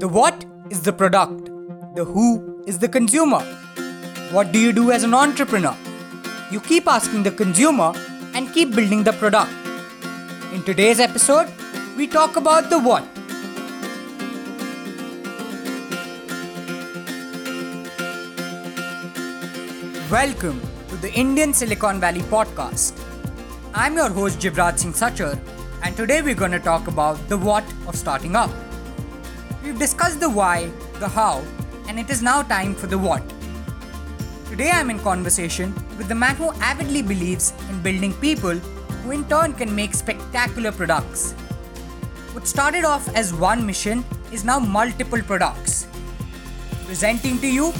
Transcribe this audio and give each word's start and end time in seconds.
The 0.00 0.08
what 0.08 0.46
is 0.70 0.80
the 0.80 0.94
product, 0.94 1.50
the 1.94 2.06
who 2.06 2.64
is 2.66 2.78
the 2.78 2.88
consumer. 2.88 3.40
What 4.34 4.50
do 4.50 4.58
you 4.58 4.72
do 4.72 4.92
as 4.92 5.02
an 5.02 5.12
entrepreneur? 5.12 5.76
You 6.50 6.60
keep 6.60 6.86
asking 6.86 7.24
the 7.24 7.30
consumer 7.30 7.92
and 8.32 8.50
keep 8.54 8.74
building 8.74 9.04
the 9.04 9.12
product. 9.12 9.52
In 10.54 10.62
today's 10.62 11.00
episode, 11.00 11.50
we 11.98 12.06
talk 12.06 12.36
about 12.36 12.70
the 12.70 12.78
what. 12.78 13.04
Welcome 20.10 20.62
to 20.88 20.96
the 20.96 21.12
Indian 21.12 21.52
Silicon 21.52 22.00
Valley 22.00 22.22
podcast. 22.22 22.98
I'm 23.74 23.96
your 23.96 24.08
host 24.08 24.38
Jivraj 24.38 24.78
Singh 24.78 24.94
Sachar, 24.94 25.38
and 25.82 25.94
today 25.94 26.22
we're 26.22 26.42
going 26.46 26.52
to 26.52 26.58
talk 26.72 26.88
about 26.88 27.28
the 27.28 27.36
what 27.36 27.64
of 27.86 27.96
starting 27.96 28.34
up. 28.34 28.50
We've 29.70 29.78
discussed 29.78 30.18
the 30.18 30.28
why, 30.28 30.68
the 30.98 31.06
how, 31.06 31.44
and 31.86 31.96
it 32.00 32.10
is 32.10 32.22
now 32.22 32.42
time 32.42 32.74
for 32.74 32.88
the 32.88 32.98
what. 32.98 33.22
Today 34.48 34.68
I'm 34.68 34.90
in 34.90 34.98
conversation 34.98 35.72
with 35.96 36.08
the 36.08 36.14
man 36.16 36.34
who 36.34 36.50
avidly 36.54 37.02
believes 37.02 37.52
in 37.68 37.80
building 37.80 38.12
people 38.14 38.56
who 39.04 39.12
in 39.12 39.24
turn 39.26 39.52
can 39.52 39.72
make 39.72 39.94
spectacular 39.94 40.72
products. 40.72 41.34
What 42.32 42.48
started 42.48 42.84
off 42.84 43.08
as 43.14 43.32
one 43.32 43.64
mission 43.64 44.04
is 44.32 44.44
now 44.44 44.58
multiple 44.58 45.22
products. 45.22 45.86
Presenting 46.86 47.38
to 47.38 47.46
you 47.46 47.72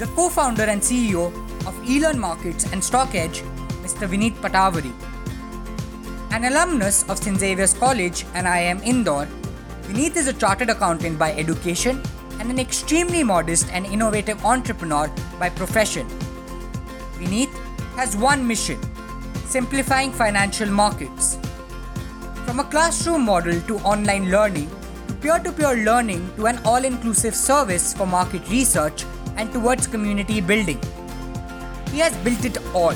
the 0.00 0.06
co 0.16 0.28
founder 0.28 0.64
and 0.64 0.82
CEO 0.82 1.28
of 1.64 1.74
eLearn 1.84 2.18
Markets 2.18 2.64
and 2.72 2.82
StockEdge, 2.82 3.42
Mr. 3.84 4.08
Vineet 4.08 4.34
Patawari. 4.40 4.92
An 6.32 6.46
alumnus 6.46 7.08
of 7.08 7.18
St. 7.18 7.38
Xavier's 7.38 7.72
College 7.72 8.26
and 8.34 8.48
IIM 8.48 8.82
Indore, 8.82 9.28
Vineet 9.86 10.16
is 10.16 10.26
a 10.26 10.32
chartered 10.32 10.68
accountant 10.68 11.16
by 11.16 11.32
education 11.34 12.02
and 12.40 12.50
an 12.50 12.58
extremely 12.58 13.22
modest 13.22 13.68
and 13.72 13.86
innovative 13.86 14.44
entrepreneur 14.44 15.08
by 15.38 15.48
profession. 15.48 16.08
Vineet 17.18 17.52
has 17.94 18.16
one 18.16 18.44
mission 18.44 18.80
simplifying 19.44 20.10
financial 20.10 20.68
markets. 20.68 21.38
From 22.44 22.58
a 22.58 22.64
classroom 22.64 23.24
model 23.24 23.60
to 23.68 23.78
online 23.78 24.28
learning, 24.28 24.68
to 25.06 25.14
peer 25.14 25.38
to 25.38 25.52
peer 25.52 25.76
learning 25.84 26.32
to 26.34 26.46
an 26.46 26.58
all 26.64 26.84
inclusive 26.84 27.36
service 27.36 27.94
for 27.94 28.06
market 28.06 28.48
research 28.50 29.04
and 29.36 29.52
towards 29.52 29.86
community 29.86 30.40
building. 30.40 30.80
He 31.92 32.00
has 32.00 32.16
built 32.24 32.44
it 32.44 32.58
all. 32.74 32.94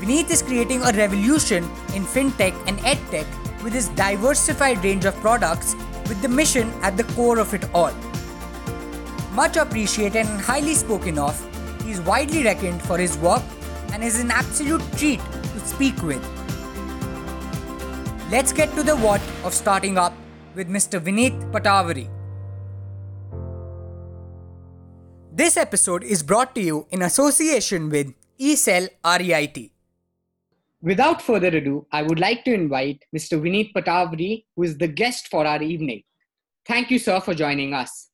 Vineet 0.00 0.30
is 0.30 0.42
creating 0.42 0.82
a 0.82 0.90
revolution 0.92 1.62
in 1.94 2.04
fintech 2.04 2.54
and 2.66 2.78
edtech 2.80 3.39
with 3.62 3.72
his 3.72 3.88
diversified 3.90 4.82
range 4.84 5.04
of 5.04 5.14
products 5.16 5.74
with 6.08 6.20
the 6.22 6.28
mission 6.28 6.70
at 6.82 6.96
the 6.96 7.04
core 7.14 7.38
of 7.38 7.54
it 7.54 7.64
all. 7.74 7.92
Much 9.32 9.56
appreciated 9.56 10.26
and 10.26 10.40
highly 10.40 10.74
spoken 10.74 11.18
of, 11.18 11.34
he 11.84 11.92
is 11.92 12.00
widely 12.00 12.42
reckoned 12.42 12.82
for 12.82 12.98
his 12.98 13.16
work 13.18 13.42
and 13.92 14.02
is 14.02 14.20
an 14.20 14.30
absolute 14.30 14.82
treat 14.96 15.20
to 15.20 15.60
speak 15.60 16.02
with. 16.02 16.22
Let's 18.30 18.52
get 18.52 18.74
to 18.76 18.82
the 18.82 18.96
what 18.96 19.20
of 19.44 19.54
starting 19.54 19.98
up 19.98 20.14
with 20.54 20.68
Mr. 20.68 21.00
Vineet 21.00 21.50
Patawari. 21.52 22.08
This 25.32 25.56
episode 25.56 26.04
is 26.04 26.22
brought 26.22 26.54
to 26.54 26.60
you 26.60 26.86
in 26.90 27.02
association 27.02 27.88
with 27.88 28.14
eCell 28.38 28.88
REIT. 29.04 29.70
Without 30.82 31.20
further 31.20 31.48
ado, 31.48 31.86
I 31.92 32.02
would 32.02 32.18
like 32.18 32.42
to 32.44 32.54
invite 32.54 33.04
Mr. 33.14 33.38
Vineet 33.38 33.74
Patawari, 33.74 34.44
who 34.56 34.62
is 34.62 34.78
the 34.78 34.88
guest 34.88 35.28
for 35.28 35.46
our 35.46 35.62
evening. 35.62 36.02
Thank 36.66 36.90
you, 36.90 36.98
sir, 36.98 37.20
for 37.20 37.34
joining 37.34 37.74
us. 37.74 38.08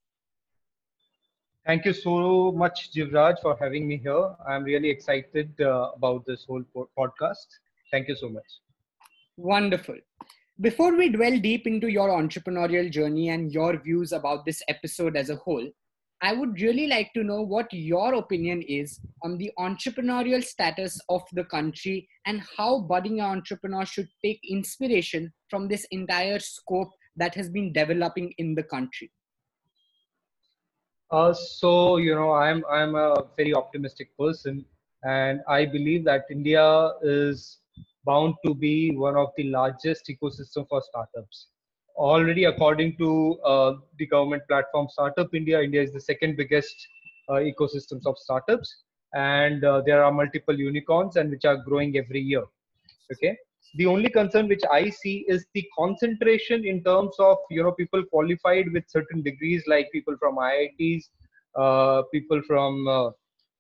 Thank 1.65 1.85
you 1.85 1.93
so 1.93 2.53
much, 2.53 2.93
Jivraj, 2.93 3.41
for 3.41 3.57
having 3.61 3.87
me 3.87 3.99
here. 3.99 4.35
I'm 4.49 4.65
really 4.65 4.91
excited 4.91 5.53
uh, 5.61 5.91
about 5.97 6.27
this 6.27 6.45
whole 6.49 6.65
podcast. 6.99 7.47
Thank 7.93 8.09
you 8.09 8.17
so 8.17 8.29
much. 8.29 8.45
Wonderful. 9.37 9.97
Before 10.61 10.97
we 10.97 11.09
dwell 11.09 11.39
deep 11.39 11.67
into 11.67 11.89
your 11.89 12.09
entrepreneurial 12.09 12.91
journey 12.91 13.29
and 13.29 13.53
your 13.53 13.77
views 13.79 14.13
about 14.13 14.45
this 14.45 14.63
episode 14.69 15.17
as 15.17 15.31
a 15.31 15.37
whole, 15.37 15.69
I 16.23 16.33
would 16.33 16.61
really 16.61 16.87
like 16.87 17.13
to 17.13 17.23
know 17.23 17.43
what 17.43 17.71
your 17.73 18.15
opinion 18.15 18.63
is 18.63 19.01
on 19.23 19.37
the 19.37 19.51
entrepreneurial 19.59 20.43
status 20.43 20.99
of 21.11 21.23
the 21.33 21.45
country 21.45 22.09
and 22.25 22.43
how 22.57 22.81
budding 22.81 23.21
entrepreneurs 23.21 23.91
should 23.91 24.09
take 24.25 24.41
inspiration 24.49 25.33
from 25.51 25.69
this 25.69 25.87
entire 25.91 26.39
scope 26.39 26.91
that 27.17 27.35
has 27.35 27.51
been 27.51 27.73
developing 27.73 28.33
in 28.39 28.55
the 28.55 28.63
country. 28.63 29.11
Uh, 31.11 31.33
so 31.33 31.99
you 31.99 32.15
know, 32.15 32.33
I'm 32.33 32.65
I'm 32.69 32.95
a 32.97 33.25
very 33.37 33.55
optimistic 33.55 34.17
person, 34.19 34.65
and 35.05 35.41
I 35.49 35.65
believe 35.67 36.05
that 36.05 36.25
India 36.31 36.93
is 37.03 37.59
bound 38.05 38.35
to 38.45 38.55
be 38.55 38.91
one 38.97 39.17
of 39.17 39.29
the 39.37 39.45
largest 39.45 40.09
ecosystem 40.09 40.69
for 40.69 40.83
startups. 40.83 41.49
Already, 41.97 42.45
according 42.45 42.97
to 42.99 43.39
uh, 43.43 43.75
the 43.99 44.07
government 44.07 44.43
platform 44.49 44.87
Startup 44.91 45.35
India, 45.35 45.63
India 45.63 45.83
is 45.83 45.93
the 45.93 46.01
second 46.01 46.37
biggest 46.37 46.89
uh, 47.31 47.35
ecosystems 47.35 48.05
of 48.05 48.19
startups, 48.19 48.83
and 49.15 49.65
uh, 49.65 49.81
there 49.81 50.05
are 50.05 50.13
multiple 50.13 50.59
unicorns 50.59 51.17
and 51.17 51.31
which 51.31 51.47
are 51.47 51.57
growing 51.57 51.97
every 51.97 52.21
year. 52.21 52.45
Okay, 53.11 53.35
the 53.77 53.87
only 53.87 54.11
concern 54.11 54.47
which 54.47 54.61
I 54.71 54.91
see 54.91 55.25
is 55.27 55.47
the 55.55 55.65
concentration 55.77 56.67
in 56.67 56.85
terms 56.85 57.15
of 57.19 57.39
you 57.51 57.63
know 57.63 57.73
people 57.73 58.05
qualified 58.05 58.73
with 58.75 58.85
certain 58.89 59.23
degrees, 59.23 59.65
like 59.67 59.91
people 59.91 60.17
from 60.21 60.37
IITs, 60.37 61.05
uh, 61.57 62.03
people 62.13 62.43
from 62.47 62.87
uh, 62.87 63.11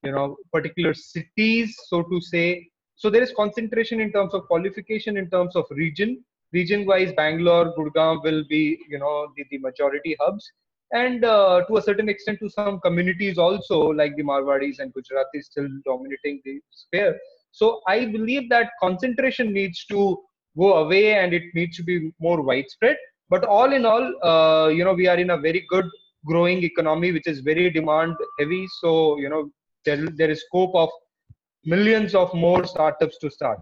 you 0.05 0.13
know 0.13 0.37
particular 0.53 0.93
cities, 0.93 1.75
so 1.87 2.03
to 2.03 2.21
say. 2.21 2.69
So 2.97 3.09
there 3.09 3.23
is 3.23 3.33
concentration 3.35 4.01
in 4.01 4.13
terms 4.13 4.35
of 4.35 4.47
qualification, 4.47 5.17
in 5.17 5.31
terms 5.31 5.57
of 5.57 5.65
region. 5.71 6.23
Region-wise, 6.59 7.13
Bangalore, 7.21 7.73
Gurgaon 7.77 8.23
will 8.27 8.43
be 8.49 8.65
you 8.89 8.99
know 8.99 9.15
the, 9.37 9.45
the 9.53 9.59
majority 9.69 10.17
hubs, 10.21 10.45
and 11.05 11.25
uh, 11.25 11.63
to 11.69 11.79
a 11.79 11.83
certain 11.89 12.09
extent 12.09 12.39
to 12.43 12.51
some 12.59 12.81
communities 12.81 13.39
also, 13.47 13.81
like 14.03 14.15
the 14.17 14.29
Marwadis 14.31 14.79
and 14.81 14.93
Gujaratis, 14.95 15.51
still 15.53 15.69
dominating 15.91 16.41
the 16.45 16.61
sphere 16.83 17.17
so 17.57 17.81
I 17.89 18.05
believe 18.05 18.51
that 18.51 18.73
concentration 18.83 19.51
needs 19.51 19.87
to 19.87 20.19
go 20.59 20.75
away 20.85 21.15
and 21.15 21.33
it 21.33 21.45
needs 21.55 21.79
to 21.79 21.83
be 21.83 22.11
more 22.21 22.43
widespread. 22.43 22.99
But 23.31 23.45
all 23.45 23.73
in 23.73 23.87
all, 23.87 24.05
uh, 24.23 24.69
you 24.69 24.85
know, 24.85 24.93
we 24.93 25.07
are 25.07 25.17
in 25.17 25.31
a 25.31 25.39
very 25.39 25.65
good 25.71 25.87
growing 26.27 26.63
economy, 26.63 27.13
which 27.13 27.27
is 27.27 27.41
very 27.41 27.71
demand 27.71 28.15
heavy. 28.39 28.67
So, 28.83 29.17
you 29.19 29.31
know, 29.31 29.51
there, 29.87 30.07
there 30.21 30.31
is 30.31 30.45
scope 30.45 30.75
of 30.75 30.91
millions 31.65 32.15
of 32.15 32.35
more 32.35 32.67
startups 32.67 33.17
to 33.21 33.31
start. 33.31 33.61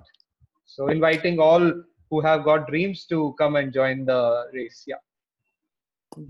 So 0.65 0.89
inviting 0.89 1.39
all 1.39 1.73
who 2.11 2.21
have 2.21 2.45
got 2.45 2.69
dreams 2.69 3.07
to 3.07 3.35
come 3.39 3.57
and 3.57 3.73
join 3.73 4.05
the 4.05 4.47
race. 4.53 4.85
Yeah. 4.87 5.03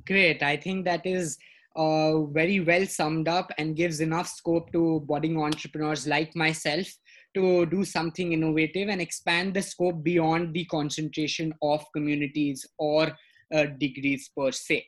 Great. 0.06 0.42
I 0.42 0.56
think 0.56 0.84
that 0.84 1.04
is 1.04 1.36
uh, 1.76 2.22
very 2.26 2.60
well 2.60 2.86
summed 2.86 3.28
up 3.28 3.50
and 3.58 3.76
gives 3.76 4.00
enough 4.00 4.28
scope 4.28 4.72
to 4.72 5.00
budding 5.08 5.40
entrepreneurs 5.40 6.06
like 6.06 6.34
myself 6.36 6.86
to 7.34 7.66
do 7.66 7.84
something 7.84 8.32
innovative 8.32 8.88
and 8.88 9.00
expand 9.00 9.54
the 9.54 9.62
scope 9.62 10.02
beyond 10.04 10.54
the 10.54 10.64
concentration 10.66 11.52
of 11.62 11.84
communities 11.92 12.64
or 12.78 13.12
uh, 13.52 13.66
degrees 13.78 14.30
per 14.36 14.52
se. 14.52 14.86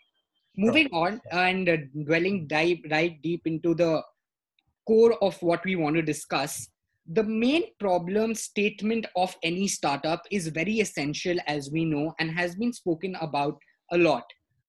Moving 0.57 0.89
on 0.93 1.21
and 1.33 1.69
uh, 1.69 1.77
dwelling 2.05 2.47
dive, 2.47 2.79
right 2.91 3.21
deep 3.21 3.43
into 3.47 3.75
the 3.75 4.03
core 4.87 5.23
of 5.23 5.41
what 5.43 5.65
we 5.65 5.77
want 5.77 5.97
to 5.97 6.03
discuss, 6.03 6.69
the 7.09 7.23
main 7.23 7.65
problem 7.79 8.35
statement 8.35 9.07
of 9.15 9.37
any 9.43 9.69
startup 9.69 10.23
is 10.31 10.49
very 10.49 10.81
essential, 10.81 11.37
as 11.47 11.71
we 11.71 11.85
know, 11.85 12.13
and 12.19 12.31
has 12.31 12.57
been 12.57 12.73
spoken 12.73 13.15
about 13.21 13.59
a 13.93 13.99
lot. 13.99 14.25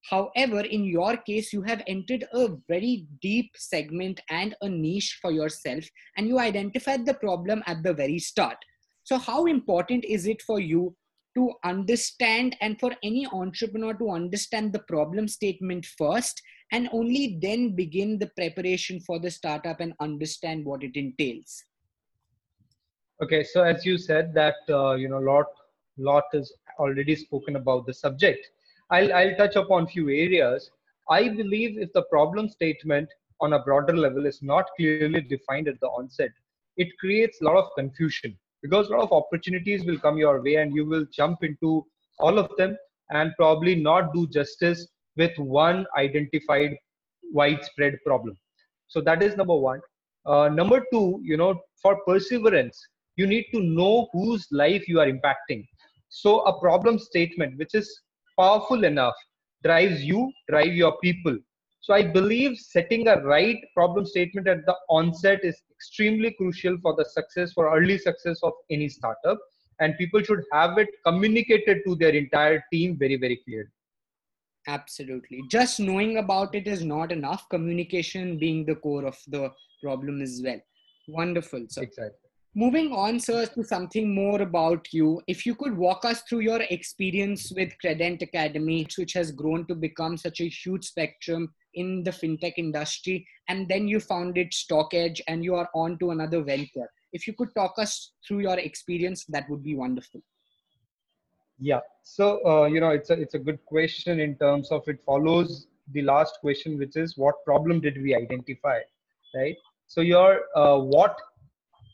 However, 0.09 0.61
in 0.61 0.85
your 0.85 1.17
case, 1.17 1.51
you 1.51 1.63
have 1.63 1.81
entered 1.87 2.25
a 2.33 2.49
very 2.69 3.07
deep 3.21 3.51
segment 3.57 4.21
and 4.29 4.55
a 4.61 4.69
niche 4.69 5.17
for 5.21 5.31
yourself, 5.31 5.83
and 6.15 6.27
you 6.27 6.39
identified 6.39 7.05
the 7.05 7.15
problem 7.15 7.63
at 7.65 7.81
the 7.83 7.93
very 7.93 8.19
start. 8.19 8.57
So, 9.03 9.17
how 9.17 9.45
important 9.45 10.05
is 10.05 10.27
it 10.27 10.41
for 10.43 10.59
you 10.59 10.95
to 11.35 11.53
understand 11.63 12.55
and 12.61 12.79
for 12.79 12.91
any 13.03 13.27
entrepreneur 13.27 13.93
to 13.95 14.11
understand 14.11 14.73
the 14.73 14.83
problem 14.87 15.27
statement 15.27 15.85
first 15.97 16.41
and 16.71 16.89
only 16.91 17.37
then 17.41 17.75
begin 17.75 18.19
the 18.19 18.31
preparation 18.35 18.99
for 18.99 19.19
the 19.19 19.31
startup 19.31 19.79
and 19.79 19.93
understand 19.99 20.65
what 20.65 20.83
it 20.83 20.95
entails? 20.95 21.63
Okay, 23.21 23.43
so 23.43 23.63
as 23.63 23.85
you 23.85 23.97
said 23.97 24.33
that 24.33 24.55
uh, 24.69 24.93
you 24.93 25.09
know 25.09 25.19
lot 25.19 25.45
lot 25.97 26.25
is 26.33 26.53
already 26.79 27.15
spoken 27.15 27.55
about 27.55 27.85
the 27.87 27.93
subject 27.93 28.47
I'll, 28.89 29.13
I'll 29.13 29.35
touch 29.35 29.55
upon 29.55 29.87
few 29.87 30.09
areas. 30.09 30.71
I 31.09 31.27
believe 31.27 31.77
if 31.77 31.91
the 31.93 32.03
problem 32.03 32.49
statement 32.49 33.09
on 33.41 33.53
a 33.53 33.59
broader 33.59 33.95
level 33.95 34.25
is 34.25 34.41
not 34.41 34.65
clearly 34.77 35.21
defined 35.21 35.67
at 35.67 35.79
the 35.81 35.87
onset, 35.87 36.31
it 36.77 36.97
creates 36.99 37.41
a 37.41 37.45
lot 37.45 37.57
of 37.57 37.69
confusion 37.75 38.37
because 38.61 38.87
a 38.87 38.91
lot 38.91 39.01
of 39.01 39.11
opportunities 39.11 39.85
will 39.85 39.99
come 39.99 40.17
your 40.17 40.41
way 40.41 40.55
and 40.55 40.73
you 40.73 40.85
will 40.85 41.05
jump 41.11 41.43
into 41.43 41.85
all 42.19 42.39
of 42.39 42.49
them 42.57 42.77
and 43.09 43.33
probably 43.37 43.75
not 43.75 44.13
do 44.13 44.27
justice 44.27 44.87
with 45.17 45.37
one 45.37 45.85
identified 45.97 46.77
widespread 47.33 47.97
problem. 48.05 48.37
So 48.87 49.01
that 49.01 49.21
is 49.21 49.35
number 49.35 49.55
one. 49.55 49.81
Uh, 50.25 50.49
number 50.49 50.85
two, 50.91 51.19
you 51.23 51.37
know, 51.37 51.59
for 51.81 51.99
perseverance, 52.05 52.85
you 53.17 53.27
need 53.27 53.45
to 53.53 53.59
know 53.59 54.07
whose 54.13 54.47
life 54.51 54.87
you 54.87 54.99
are 54.99 55.07
impacting. 55.07 55.67
So 56.09 56.41
a 56.41 56.59
problem 56.59 56.97
statement 56.99 57.57
which 57.57 57.75
is 57.75 58.01
powerful 58.39 58.83
enough 58.83 59.15
drives 59.63 60.03
you, 60.03 60.31
drive 60.47 60.73
your 60.73 60.97
people. 60.99 61.37
So 61.81 61.93
I 61.93 62.03
believe 62.03 62.57
setting 62.57 63.07
a 63.07 63.21
right 63.23 63.57
problem 63.73 64.05
statement 64.05 64.47
at 64.47 64.65
the 64.65 64.75
onset 64.89 65.39
is 65.43 65.61
extremely 65.71 66.31
crucial 66.31 66.77
for 66.81 66.95
the 66.95 67.05
success, 67.05 67.53
for 67.53 67.75
early 67.75 67.97
success 67.97 68.39
of 68.43 68.53
any 68.69 68.89
startup. 68.89 69.39
And 69.79 69.97
people 69.97 70.21
should 70.21 70.43
have 70.51 70.77
it 70.77 70.89
communicated 71.05 71.81
to 71.85 71.95
their 71.95 72.09
entire 72.09 72.63
team 72.71 72.97
very, 72.97 73.15
very 73.15 73.39
clearly. 73.45 73.69
Absolutely. 74.67 75.43
Just 75.49 75.79
knowing 75.79 76.17
about 76.17 76.53
it 76.55 76.67
is 76.67 76.83
not 76.83 77.11
enough. 77.11 77.47
Communication 77.49 78.37
being 78.37 78.65
the 78.65 78.75
core 78.75 79.05
of 79.05 79.17
the 79.27 79.51
problem 79.81 80.21
as 80.21 80.41
well. 80.43 80.59
Wonderful. 81.07 81.67
So 81.69 81.81
exactly. 81.81 82.26
Moving 82.57 82.91
on, 82.91 83.19
sir, 83.19 83.45
to 83.45 83.63
something 83.63 84.15
more 84.15 84.41
about 84.41 84.91
you. 84.91 85.21
If 85.27 85.45
you 85.45 85.53
could 85.53 85.77
walk 85.77 86.03
us 86.03 86.23
through 86.23 86.39
your 86.39 86.59
experience 86.71 87.53
with 87.55 87.77
Credent 87.79 88.23
Academy, 88.23 88.87
which 88.97 89.13
has 89.13 89.31
grown 89.31 89.67
to 89.67 89.75
become 89.75 90.17
such 90.17 90.39
a 90.41 90.49
huge 90.49 90.85
spectrum 90.85 91.53
in 91.75 92.01
the 92.01 92.09
fintech 92.09 92.53
industry, 92.57 93.27
and 93.47 93.69
then 93.69 93.87
you 93.87 93.99
founded 93.99 94.53
StockEdge 94.53 95.21
and 95.27 95.43
you 95.43 95.53
are 95.53 95.69
on 95.75 95.99
to 95.99 96.09
another 96.09 96.41
venture. 96.41 96.89
If 97.13 97.27
you 97.27 97.33
could 97.33 97.53
talk 97.53 97.75
us 97.77 98.13
through 98.27 98.39
your 98.39 98.57
experience, 98.57 99.23
that 99.25 99.47
would 99.51 99.61
be 99.61 99.75
wonderful. 99.75 100.23
Yeah. 101.59 101.81
So 102.01 102.43
uh, 102.43 102.65
you 102.65 102.79
know, 102.79 102.89
it's 102.89 103.11
a 103.11 103.21
it's 103.21 103.35
a 103.35 103.39
good 103.39 103.63
question 103.67 104.19
in 104.19 104.35
terms 104.35 104.71
of 104.71 104.81
it 104.87 104.99
follows 105.05 105.67
the 105.91 106.01
last 106.01 106.39
question, 106.41 106.79
which 106.79 106.95
is 106.95 107.17
what 107.17 107.35
problem 107.45 107.81
did 107.81 108.01
we 108.01 108.15
identify, 108.15 108.79
right? 109.35 109.55
So 109.85 110.01
your 110.01 110.39
uh, 110.55 110.79
what 110.79 111.15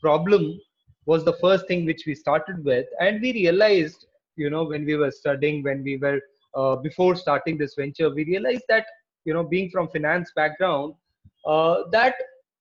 problem 0.06 0.58
was 1.06 1.24
the 1.24 1.38
first 1.44 1.66
thing 1.68 1.84
which 1.84 2.04
we 2.06 2.14
started 2.14 2.64
with, 2.64 2.86
and 3.00 3.20
we 3.20 3.32
realized, 3.32 4.06
you 4.36 4.50
know, 4.50 4.64
when 4.64 4.84
we 4.90 4.96
were 4.96 5.14
studying, 5.22 5.62
when 5.62 5.82
we 5.88 5.96
were 6.04 6.20
uh, 6.60 6.76
before 6.88 7.14
starting 7.24 7.58
this 7.58 7.74
venture, 7.82 8.10
we 8.18 8.24
realized 8.24 8.68
that 8.68 8.86
you 9.24 9.34
know, 9.34 9.42
being 9.42 9.70
from 9.70 9.88
finance 9.88 10.30
background, 10.36 10.94
uh, 11.46 11.82
that 11.92 12.14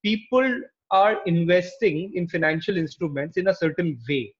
people 0.03 0.61
are 0.91 1.21
investing 1.25 2.11
in 2.15 2.27
financial 2.27 2.77
instruments 2.77 3.37
in 3.37 3.47
a 3.47 3.55
certain 3.55 3.99
way. 4.07 4.33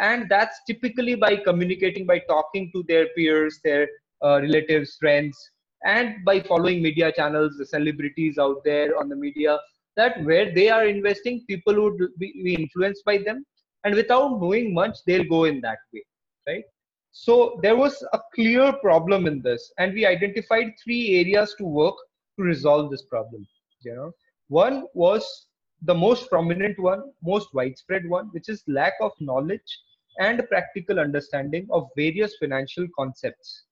And 0.00 0.28
that's 0.28 0.60
typically 0.66 1.14
by 1.14 1.36
communicating 1.36 2.06
by 2.06 2.20
talking 2.20 2.70
to 2.74 2.82
their 2.88 3.08
peers 3.16 3.60
their 3.62 3.86
uh, 4.24 4.40
relatives 4.40 4.96
friends 4.98 5.36
and 5.84 6.24
by 6.24 6.40
following 6.40 6.82
media 6.82 7.12
channels 7.12 7.56
the 7.58 7.66
celebrities 7.66 8.38
out 8.38 8.62
there 8.64 8.98
on 8.98 9.08
the 9.08 9.16
media 9.16 9.58
that 9.96 10.22
where 10.24 10.54
they 10.54 10.68
are 10.70 10.86
investing 10.86 11.44
people 11.46 11.82
would 11.82 12.18
be, 12.18 12.54
influenced 12.54 13.04
by 13.04 13.18
them. 13.18 13.44
And 13.84 13.94
without 13.94 14.40
knowing 14.40 14.74
much 14.74 14.98
they'll 15.06 15.24
go 15.24 15.44
in 15.44 15.60
that 15.62 15.78
way 15.92 16.04
right? 16.46 16.64
So 17.12 17.58
there 17.62 17.76
was 17.76 18.02
a 18.12 18.20
clear 18.34 18.72
problem 18.74 19.26
in 19.26 19.42
this 19.42 19.72
and 19.78 19.92
we 19.94 20.06
identified 20.06 20.72
three 20.82 21.18
areas 21.20 21.54
to 21.58 21.64
work 21.64 21.96
to 22.38 22.44
resolve 22.44 22.90
this 22.90 23.02
problem 23.02 23.46
you 23.82 23.94
know. 23.94 24.12
One 24.48 24.86
was 24.94 25.46
the 25.82 25.94
most 25.94 26.28
prominent 26.28 26.78
one 26.78 27.02
most 27.22 27.48
widespread 27.54 28.08
one 28.08 28.26
which 28.32 28.48
is 28.48 28.62
lack 28.68 28.94
of 29.00 29.12
knowledge 29.20 29.78
and 30.18 30.46
practical 30.48 31.00
understanding 31.00 31.66
of 31.70 31.88
various 31.96 32.36
financial 32.36 32.86
concepts. 32.96 33.64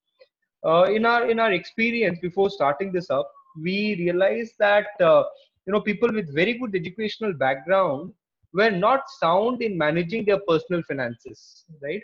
Uh, 0.65 0.85
in 0.85 1.05
our 1.05 1.31
in 1.31 1.39
our 1.39 1.53
experience 1.53 2.19
before 2.21 2.51
starting 2.51 2.93
this 2.93 3.11
up, 3.11 3.31
we 3.61 3.97
realized 3.97 4.55
that 4.59 4.89
uh, 5.01 5.25
you 5.69 5.73
know 5.75 5.81
people 5.83 6.11
with 6.11 6.35
very 6.35 6.55
good 6.55 6.75
educational 6.75 7.35
background 7.35 8.13
were 8.55 8.71
not 8.71 9.03
sound 9.21 9.61
in 9.61 9.77
managing 9.77 10.25
their 10.25 10.41
personal 10.49 10.83
finances, 10.85 11.65
right? 11.83 12.03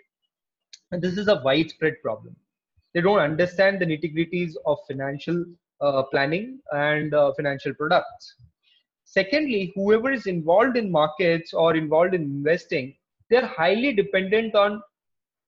And 0.93 1.01
this 1.01 1.17
is 1.17 1.29
a 1.29 1.41
widespread 1.43 1.95
problem. 2.03 2.37
They 2.93 3.01
don't 3.01 3.19
understand 3.19 3.81
the 3.81 3.87
nitty-gritties 3.87 4.53
of 4.67 4.79
financial 4.87 5.47
uh, 5.81 6.03
planning 6.03 6.61
and 6.73 7.15
uh, 7.15 7.33
financial 7.33 7.73
products. 7.73 8.35
Secondly, 9.07 9.73
whoever 9.75 10.13
is 10.13 10.27
involved 10.27 10.77
in 10.77 10.91
markets 10.91 11.55
or 11.55 11.75
involved 11.75 12.15
in 12.15 12.23
investing 12.23 12.95
they're 13.31 13.47
highly 13.47 13.93
dependent 13.93 14.55
on 14.55 14.83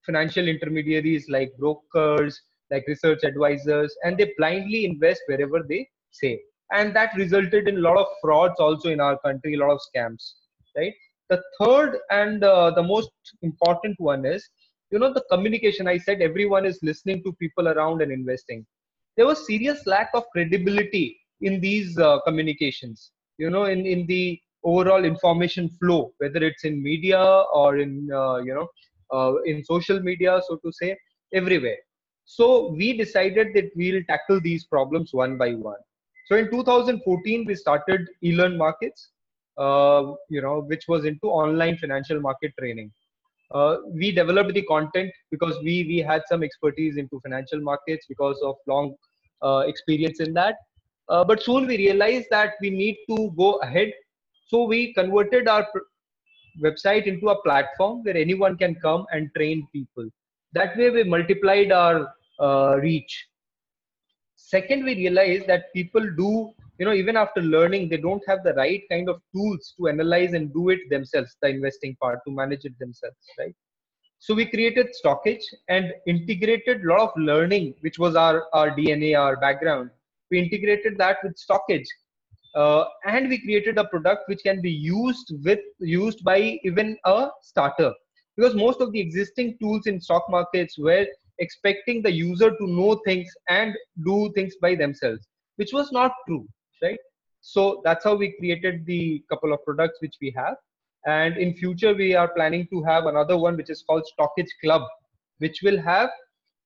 financial 0.05 0.49
intermediaries 0.49 1.29
like 1.29 1.53
brokers, 1.59 2.41
like 2.71 2.85
research 2.89 3.23
advisors, 3.25 3.95
and 4.05 4.17
they 4.17 4.33
blindly 4.39 4.87
invest 4.87 5.21
wherever 5.27 5.63
they 5.63 5.89
say. 6.11 6.41
And 6.73 6.95
that 6.97 7.15
resulted 7.17 7.69
in 7.69 7.77
a 7.77 7.81
lot 7.81 7.97
of 7.97 8.07
frauds 8.23 8.59
also 8.59 8.91
in 8.91 9.01
our 9.01 9.19
country, 9.19 9.55
a 9.55 9.59
lot 9.59 9.71
of 9.71 9.81
scams, 9.89 10.33
right? 10.77 10.93
The 11.29 11.43
third 11.61 11.99
and 12.11 12.43
uh, 12.43 12.71
the 12.71 12.83
most 12.83 13.11
important 13.43 13.99
one 13.99 14.25
is, 14.25 14.49
you 14.91 14.99
know, 14.99 15.13
the 15.13 15.25
communication. 15.31 15.89
I 15.89 15.99
said 15.99 16.21
everyone 16.21 16.65
is 16.65 16.79
listening 16.83 17.23
to 17.25 17.33
people 17.35 17.69
around 17.69 18.03
and 18.03 18.13
investing. 18.13 18.67
There 19.17 19.27
was 19.27 19.47
serious 19.47 19.87
lack 19.87 20.11
of 20.15 20.25
credibility 20.33 21.19
in 21.41 21.61
these 21.61 21.99
uh, 21.99 22.21
communications. 22.27 23.11
You 23.39 23.51
know, 23.51 23.65
in 23.65 23.87
in 23.87 24.07
the 24.07 24.41
overall 24.65 25.05
information 25.05 25.69
flow, 25.69 26.13
whether 26.19 26.43
it's 26.43 26.65
in 26.65 26.83
media 26.83 27.23
or 27.53 27.79
in 27.79 28.11
uh, 28.13 28.37
you 28.37 28.55
know 28.55 28.69
uh, 29.13 29.35
in 29.45 29.65
social 29.65 30.01
media, 30.01 30.41
so 30.49 30.57
to 30.57 30.73
say, 30.73 30.97
everywhere. 31.33 31.79
So 32.25 32.71
we 32.71 32.97
decided 32.97 33.55
that 33.55 33.71
we'll 33.77 34.03
tackle 34.09 34.41
these 34.41 34.65
problems 34.65 35.13
one 35.13 35.37
by 35.37 35.55
one. 35.55 35.79
So 36.27 36.37
in 36.37 36.51
2014, 36.51 37.45
we 37.47 37.55
started 37.55 38.09
eLearn 38.23 38.57
Markets, 38.57 39.11
uh, 39.59 40.13
you 40.29 40.43
know, 40.43 40.61
which 40.61 40.85
was 40.89 41.05
into 41.05 41.29
online 41.29 41.79
financial 41.79 42.21
market 42.21 42.53
training. 42.59 42.91
Uh, 43.53 43.77
we 43.93 44.11
developed 44.11 44.53
the 44.55 44.63
content 44.63 45.13
because 45.31 45.57
we 45.63 45.85
we 45.91 45.99
had 45.99 46.23
some 46.29 46.43
expertise 46.43 46.97
into 46.97 47.21
financial 47.21 47.61
markets 47.61 48.07
because 48.09 48.41
of 48.43 48.57
long 48.67 48.97
uh, 49.41 49.63
experience 49.69 50.19
in 50.19 50.35
that. 50.35 50.57
Uh, 51.09 51.23
but 51.23 51.41
soon 51.41 51.69
we 51.69 51.77
realized 51.77 52.27
that 52.31 52.55
we 52.61 52.71
need 52.71 52.97
to 53.09 53.33
go 53.37 53.53
ahead 53.67 53.93
so 54.49 54.65
we 54.65 54.93
converted 54.95 55.49
our 55.49 55.67
website 56.63 57.07
into 57.07 57.29
a 57.31 57.43
platform 57.43 58.03
where 58.05 58.17
anyone 58.17 58.57
can 58.57 58.75
come 58.77 59.05
and 59.13 59.29
train 59.37 59.67
people. 59.73 60.09
That 60.53 60.77
way 60.77 60.91
we 60.91 61.03
multiplied 61.03 61.73
our 61.73 62.15
uh, 62.39 62.79
reach. 62.81 63.27
Second, 64.49 64.85
we 64.85 64.95
realized 64.95 65.49
that 65.49 65.73
people 65.75 66.05
do, 66.17 66.55
you 66.79 66.87
know, 66.87 66.93
even 66.93 67.17
after 67.17 67.43
learning, 67.43 67.89
they 67.89 67.97
don't 67.97 68.23
have 68.29 68.45
the 68.45 68.55
right 68.55 68.81
kind 68.89 69.09
of 69.09 69.21
tools 69.35 69.75
to 69.77 69.89
analyze 69.89 70.35
and 70.35 70.55
do 70.55 70.69
it 70.69 70.79
themselves, 70.89 71.37
the 71.43 71.49
investing 71.49 71.97
part, 72.01 72.21
to 72.25 72.33
manage 72.33 72.65
it 72.65 72.79
themselves, 72.79 73.17
right? 73.41 73.57
So 74.21 74.35
we 74.35 74.47
created 74.47 74.95
StockEdge 75.05 75.43
and 75.69 75.93
integrated 76.07 76.85
a 76.85 76.89
lot 76.89 77.01
of 77.01 77.11
learning, 77.17 77.75
which 77.81 77.99
was 77.99 78.15
our, 78.15 78.47
our 78.53 78.71
DNA, 78.71 79.19
our 79.19 79.37
background. 79.37 79.91
We 80.31 80.39
integrated 80.39 80.97
that 80.99 81.17
with 81.25 81.37
StockEdge 81.37 81.89
uh, 82.55 82.85
and 83.05 83.29
we 83.29 83.39
created 83.39 83.79
a 83.79 83.85
product 83.85 84.29
which 84.29 84.45
can 84.45 84.61
be 84.61 84.71
used 84.71 85.33
with 85.45 85.59
used 85.81 86.23
by 86.23 86.61
even 86.63 86.97
a 87.05 87.31
starter 87.43 87.93
because 88.37 88.55
most 88.55 88.81
of 88.81 88.93
the 88.93 89.01
existing 89.01 89.59
tools 89.59 89.87
in 89.87 90.01
stock 90.01 90.25
markets 90.31 90.79
were 90.79 91.07
expecting 91.39 92.03
the 92.03 92.11
user 92.11 92.51
to 92.51 92.67
know 92.67 93.01
things 93.05 93.29
and 93.49 93.75
do 94.05 94.33
things 94.35 94.55
by 94.61 94.75
themselves 94.75 95.27
which 95.57 95.73
was 95.73 95.91
not 95.93 96.13
true 96.27 96.47
right? 96.83 96.99
So 97.41 97.81
that's 97.85 98.05
how 98.05 98.17
we 98.17 98.35
created 98.39 98.85
the 98.87 99.23
couple 99.31 99.53
of 99.53 99.65
products 99.65 99.99
which 100.01 100.17
we 100.21 100.33
have. 100.37 100.57
And 101.07 101.37
in 101.37 101.55
future 101.55 101.95
we 101.95 102.15
are 102.15 102.29
planning 102.29 102.67
to 102.73 102.83
have 102.83 103.07
another 103.07 103.37
one 103.37 103.57
which 103.57 103.71
is 103.71 103.85
called 103.87 104.05
StockEdge 104.19 104.51
club 104.63 104.83
which 105.39 105.61
will 105.63 105.81
have 105.81 106.11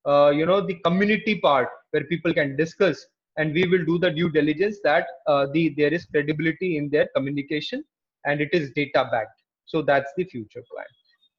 uh, 0.07 0.31
you 0.31 0.45
know 0.45 0.61
the 0.61 0.75
community 0.85 1.39
part 1.39 1.69
where 1.91 2.03
people 2.05 2.33
can 2.33 2.55
discuss 2.55 3.05
and 3.37 3.53
we 3.53 3.67
will 3.67 3.85
do 3.85 3.99
the 3.99 4.09
due 4.09 4.29
diligence 4.31 4.79
that 4.83 5.05
uh, 5.27 5.45
the 5.53 5.69
there 5.77 5.93
is 5.93 6.05
credibility 6.05 6.77
in 6.77 6.89
their 6.89 7.07
communication 7.15 7.83
and 8.25 8.41
it 8.41 8.49
is 8.53 8.71
data 8.71 9.07
backed. 9.11 9.41
So 9.65 9.81
that's 9.81 10.11
the 10.17 10.23
future 10.23 10.63
plan 10.71 10.85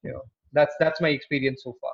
you 0.03 0.11
know. 0.13 0.23
That's 0.53 0.75
that's 0.79 1.01
my 1.01 1.09
experience 1.09 1.63
so 1.63 1.75
far 1.81 1.93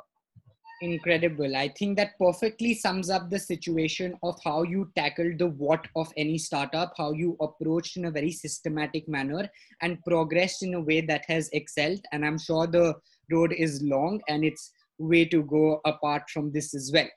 incredible 0.82 1.56
i 1.56 1.68
think 1.68 1.98
that 1.98 2.18
perfectly 2.20 2.74
sums 2.74 3.10
up 3.10 3.30
the 3.30 3.40
situation 3.40 4.16
of 4.24 4.40
how 4.44 4.64
you 4.64 4.90
tackled 4.96 5.38
the 5.38 5.48
what 5.48 5.88
of 5.96 6.12
any 6.18 6.38
startup 6.38 6.94
how 6.98 7.12
you 7.12 7.36
approached 7.42 7.98
in 7.98 8.06
a 8.06 8.12
very 8.12 8.32
systematic 8.32 9.08
manner 9.08 9.48
and 9.82 10.04
progressed 10.04 10.64
in 10.64 10.74
a 10.74 10.82
way 10.82 11.02
that 11.02 11.24
has 11.28 11.50
excelled 11.54 12.02
and 12.12 12.26
i'm 12.26 12.38
sure 12.38 12.68
the 12.68 12.94
road 13.32 13.54
is 13.54 13.82
long 13.82 14.22
and 14.28 14.44
it's 14.44 14.72
way 14.98 15.24
to 15.26 15.44
go 15.44 15.82
apart 15.86 16.24
from 16.30 16.52
this 16.52 16.74
as 16.74 16.92
well 16.94 17.08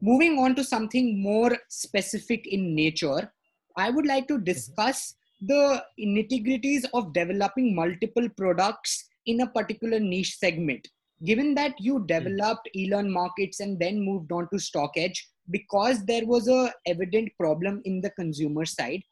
moving 0.00 0.38
on 0.38 0.54
to 0.54 0.64
something 0.64 1.20
more 1.20 1.56
specific 1.68 2.46
in 2.46 2.74
nature, 2.74 3.32
I 3.76 3.90
would 3.90 4.06
like 4.06 4.28
to 4.28 4.34
mm-hmm. 4.34 4.44
discuss 4.44 5.14
the 5.40 5.82
nitty-gritties 6.00 6.86
of 6.94 7.12
developing 7.12 7.74
multiple 7.74 8.28
products 8.36 9.04
in 9.26 9.40
a 9.40 9.46
particular 9.46 10.00
niche 10.00 10.36
segment. 10.36 10.88
Given 11.24 11.54
that 11.54 11.74
you 11.78 11.94
mm-hmm. 11.94 12.06
developed 12.06 12.68
eLearn 12.76 13.10
markets 13.10 13.60
and 13.60 13.78
then 13.78 14.00
moved 14.00 14.32
on 14.32 14.48
to 14.50 14.56
StockEdge, 14.56 15.18
because 15.50 16.04
there 16.04 16.26
was 16.26 16.48
a 16.48 16.72
evident 16.86 17.30
problem 17.38 17.80
in 17.84 18.00
the 18.00 18.10
consumer 18.10 18.64
side 18.64 19.02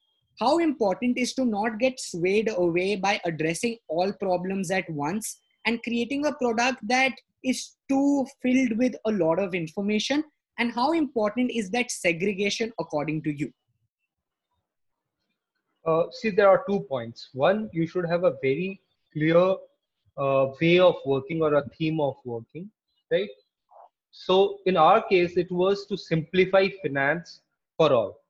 how 0.41 0.59
important 0.59 1.17
is 1.17 1.33
to 1.35 1.45
not 1.45 1.79
get 1.79 2.01
swayed 2.01 2.51
away 2.57 2.97
by 2.97 3.21
addressing 3.25 3.79
all 3.89 4.13
problems 4.15 4.71
at 4.71 4.89
once 4.91 5.39
and 5.65 5.83
creating 5.83 6.27
a 6.27 6.35
product 6.35 6.81
that 6.89 7.13
is 7.45 7.77
too 7.89 8.27
filled 8.43 8.77
with 8.79 8.95
a 9.07 9.13
lot 9.13 9.39
of 9.39 9.55
information? 9.55 10.25
And 10.59 10.73
how 10.73 10.93
important 10.93 11.51
is 11.53 11.71
that 11.71 11.91
segregation 11.91 12.73
according 12.81 13.23
to 13.23 13.33
you? 13.33 13.53
Uh, 15.87 16.05
see 16.11 16.31
there 16.31 16.49
are 16.49 16.65
two 16.69 16.81
points. 16.81 17.29
One 17.33 17.69
you 17.73 17.87
should 17.87 18.09
have 18.09 18.25
a 18.25 18.35
very 18.43 18.81
clear 19.13 19.55
uh, 20.19 20.47
way 20.61 20.79
of 20.79 20.97
working 21.05 21.43
or 21.43 21.55
a 21.55 21.69
theme 21.71 22.01
of 22.01 22.17
working 22.25 22.71
right? 23.11 23.29
So 24.11 24.59
in 24.67 24.77
our 24.77 25.03
case 25.03 25.37
it 25.37 25.51
was 25.51 25.87
to 25.87 25.97
simplify 25.97 26.69
finance 26.83 27.41
for 27.77 27.93
all. 27.93 28.21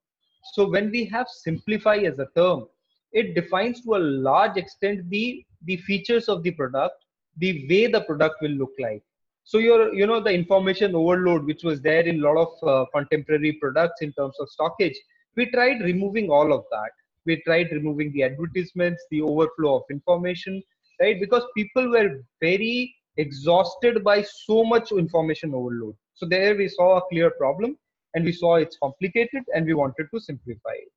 So 0.54 0.68
when 0.68 0.90
we 0.90 1.04
have 1.06 1.28
simplify 1.28 1.96
as 1.96 2.18
a 2.18 2.28
term 2.36 2.66
it 3.12 3.34
defines 3.34 3.82
to 3.82 3.94
a 3.96 4.02
large 4.28 4.56
extent 4.56 5.08
the 5.08 5.44
the 5.64 5.76
features 5.78 6.28
of 6.28 6.42
the 6.42 6.50
product 6.50 7.04
the 7.38 7.66
way 7.68 7.86
the 7.86 8.02
product 8.02 8.36
will 8.42 8.56
look 8.62 8.72
like. 8.78 9.02
So 9.44 9.58
your 9.58 9.94
you 9.94 10.06
know 10.06 10.20
the 10.20 10.32
information 10.32 10.94
overload 10.94 11.44
which 11.44 11.64
was 11.64 11.80
there 11.82 12.02
in 12.02 12.20
a 12.20 12.22
lot 12.28 12.38
of 12.46 12.68
uh, 12.68 12.84
contemporary 12.94 13.52
products 13.52 14.00
in 14.02 14.12
terms 14.12 14.36
of 14.40 14.48
StockEdge 14.48 14.96
we 15.36 15.46
tried 15.46 15.80
removing 15.80 16.30
all 16.30 16.52
of 16.52 16.64
that. 16.70 16.90
We 17.26 17.42
tried 17.42 17.72
removing 17.72 18.12
the 18.12 18.22
advertisements 18.22 19.04
the 19.10 19.22
overflow 19.22 19.76
of 19.76 19.82
information 19.90 20.62
right? 21.00 21.18
Because 21.20 21.44
people 21.56 21.90
were 21.90 22.20
very 22.40 22.94
exhausted 23.16 24.02
by 24.02 24.22
so 24.22 24.64
much 24.64 24.92
information 24.92 25.54
overload. 25.54 25.94
So 26.14 26.26
there 26.26 26.56
we 26.56 26.68
saw 26.68 26.98
a 26.98 27.08
clear 27.10 27.30
problem 27.30 27.76
and 28.14 28.24
we 28.24 28.32
saw 28.32 28.56
it's 28.56 28.78
complicated 28.82 29.42
and 29.54 29.66
we 29.66 29.74
wanted 29.74 30.06
to 30.12 30.20
simplify 30.20 30.74
it. 30.74 30.92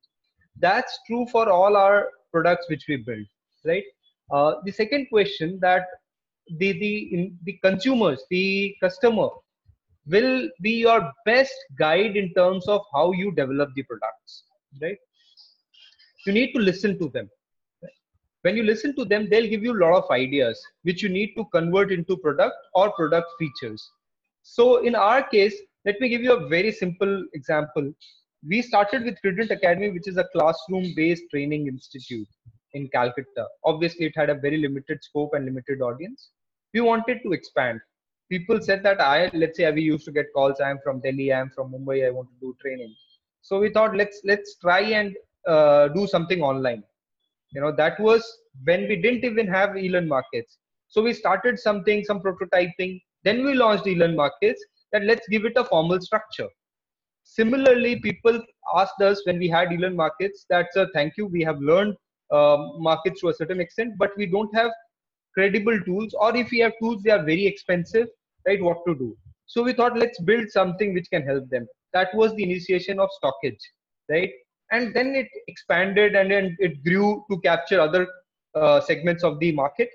That's 0.60 0.98
true 1.06 1.26
for 1.30 1.48
all 1.48 1.76
our 1.76 2.10
products 2.32 2.66
which 2.68 2.84
we 2.88 2.96
build 2.96 3.26
right? 3.64 3.84
Uh, 4.30 4.54
the 4.64 4.72
second 4.72 5.06
question 5.10 5.58
that 5.60 5.86
the 6.58 6.72
the 6.78 7.32
the 7.44 7.58
consumers 7.62 8.22
the 8.30 8.74
customer 8.82 9.28
will 10.06 10.48
be 10.62 10.70
your 10.70 11.12
best 11.26 11.54
guide 11.78 12.16
in 12.16 12.32
terms 12.34 12.66
of 12.66 12.80
how 12.94 13.12
you 13.12 13.30
develop 13.32 13.70
the 13.74 13.82
products 13.82 14.44
right? 14.82 14.98
You 16.26 16.32
need 16.32 16.52
to 16.52 16.60
listen 16.60 16.98
to 16.98 17.08
them 17.08 17.28
when 18.48 18.56
you 18.56 18.66
listen 18.72 18.96
to 18.96 19.04
them 19.04 19.28
they'll 19.30 19.52
give 19.54 19.64
you 19.68 19.72
a 19.76 19.82
lot 19.84 19.96
of 20.02 20.10
ideas 20.10 20.60
which 20.82 21.02
you 21.02 21.10
need 21.20 21.34
to 21.38 21.44
convert 21.56 21.92
into 21.92 22.16
product 22.16 22.56
or 22.74 22.90
product 22.92 23.26
features. 23.38 23.90
So 24.42 24.78
in 24.90 24.94
our 24.94 25.22
case 25.22 25.56
let 25.84 26.00
me 26.00 26.08
give 26.08 26.22
you 26.22 26.32
a 26.34 26.48
very 26.48 26.72
simple 26.72 27.24
example. 27.34 27.92
We 28.46 28.62
started 28.62 29.04
with 29.04 29.20
Credent 29.20 29.50
Academy, 29.50 29.90
which 29.90 30.08
is 30.08 30.16
a 30.16 30.26
classroom 30.32 30.92
based 30.96 31.24
training 31.30 31.66
institute 31.66 32.28
in 32.74 32.88
Calcutta. 32.88 33.46
Obviously, 33.64 34.06
it 34.06 34.12
had 34.16 34.30
a 34.30 34.34
very 34.34 34.58
limited 34.58 35.02
scope 35.02 35.30
and 35.34 35.44
limited 35.44 35.80
audience. 35.80 36.30
We 36.74 36.80
wanted 36.80 37.20
to 37.24 37.32
expand. 37.32 37.80
People 38.30 38.60
said 38.60 38.82
that 38.82 39.00
i 39.00 39.30
let's 39.32 39.56
say 39.56 39.70
we 39.72 39.82
used 39.82 40.04
to 40.04 40.12
get 40.12 40.26
calls 40.34 40.60
i'm 40.64 40.78
from 40.84 41.00
delhi 41.04 41.28
i'm 41.36 41.50
from 41.54 41.72
mumbai 41.74 41.96
i 42.06 42.10
want 42.10 42.28
to 42.34 42.38
do 42.46 42.54
training. 42.60 42.94
So 43.40 43.58
we 43.64 43.70
thought 43.70 43.96
let's 43.96 44.20
let's 44.24 44.56
try 44.66 44.80
and 45.00 45.16
uh, 45.46 45.88
do 45.88 46.06
something 46.06 46.42
online 46.42 46.82
you 47.52 47.60
know 47.60 47.72
that 47.72 47.98
was 48.00 48.22
when 48.64 48.88
we 48.88 48.96
didn't 48.96 49.24
even 49.24 49.46
have 49.46 49.76
e-learn 49.76 50.08
markets. 50.08 50.58
So 50.88 51.02
we 51.02 51.12
started 51.12 51.58
something 51.58 52.04
some 52.04 52.20
prototyping. 52.20 53.00
Then 53.24 53.44
we 53.44 53.54
launched 53.54 53.86
e-learn 53.86 54.16
markets 54.16 54.64
that 54.92 55.04
let's 55.04 55.26
give 55.28 55.44
it 55.44 55.52
a 55.56 55.64
formal 55.64 56.00
structure. 56.00 56.48
Similarly 57.24 58.00
people 58.00 58.42
asked 58.74 59.00
us 59.02 59.22
when 59.26 59.38
we 59.38 59.48
had 59.48 59.72
e-learn 59.72 59.96
markets 59.96 60.46
that 60.50 60.66
sir 60.72 60.88
thank 60.94 61.16
you. 61.16 61.26
We 61.26 61.42
have 61.42 61.58
learned 61.60 61.94
uh, 62.30 62.56
markets 62.78 63.20
to 63.20 63.28
a 63.28 63.34
certain 63.34 63.60
extent 63.60 63.94
but 63.98 64.10
we 64.16 64.26
don't 64.26 64.54
have 64.54 64.70
credible 65.34 65.78
tools 65.84 66.14
or 66.18 66.36
if 66.36 66.50
we 66.50 66.58
have 66.58 66.72
tools 66.80 67.02
they 67.02 67.10
are 67.10 67.24
very 67.24 67.46
expensive 67.46 68.08
right 68.46 68.62
what 68.62 68.78
to 68.86 68.94
do? 68.94 69.16
So 69.46 69.62
we 69.62 69.72
thought 69.72 69.96
let's 69.96 70.20
build 70.20 70.50
something 70.50 70.92
which 70.94 71.08
can 71.10 71.22
help 71.22 71.48
them. 71.48 71.66
That 71.94 72.14
was 72.14 72.34
the 72.34 72.42
initiation 72.42 72.98
of 73.00 73.08
StockEdge 73.22 73.60
right 74.10 74.30
and 74.70 74.94
then 74.94 75.14
it 75.14 75.28
expanded 75.46 76.14
and 76.14 76.30
then 76.30 76.56
it 76.58 76.82
grew 76.84 77.24
to 77.30 77.38
capture 77.40 77.80
other 77.80 78.06
uh, 78.54 78.80
segments 78.80 79.24
of 79.24 79.38
the 79.38 79.52
market. 79.52 79.90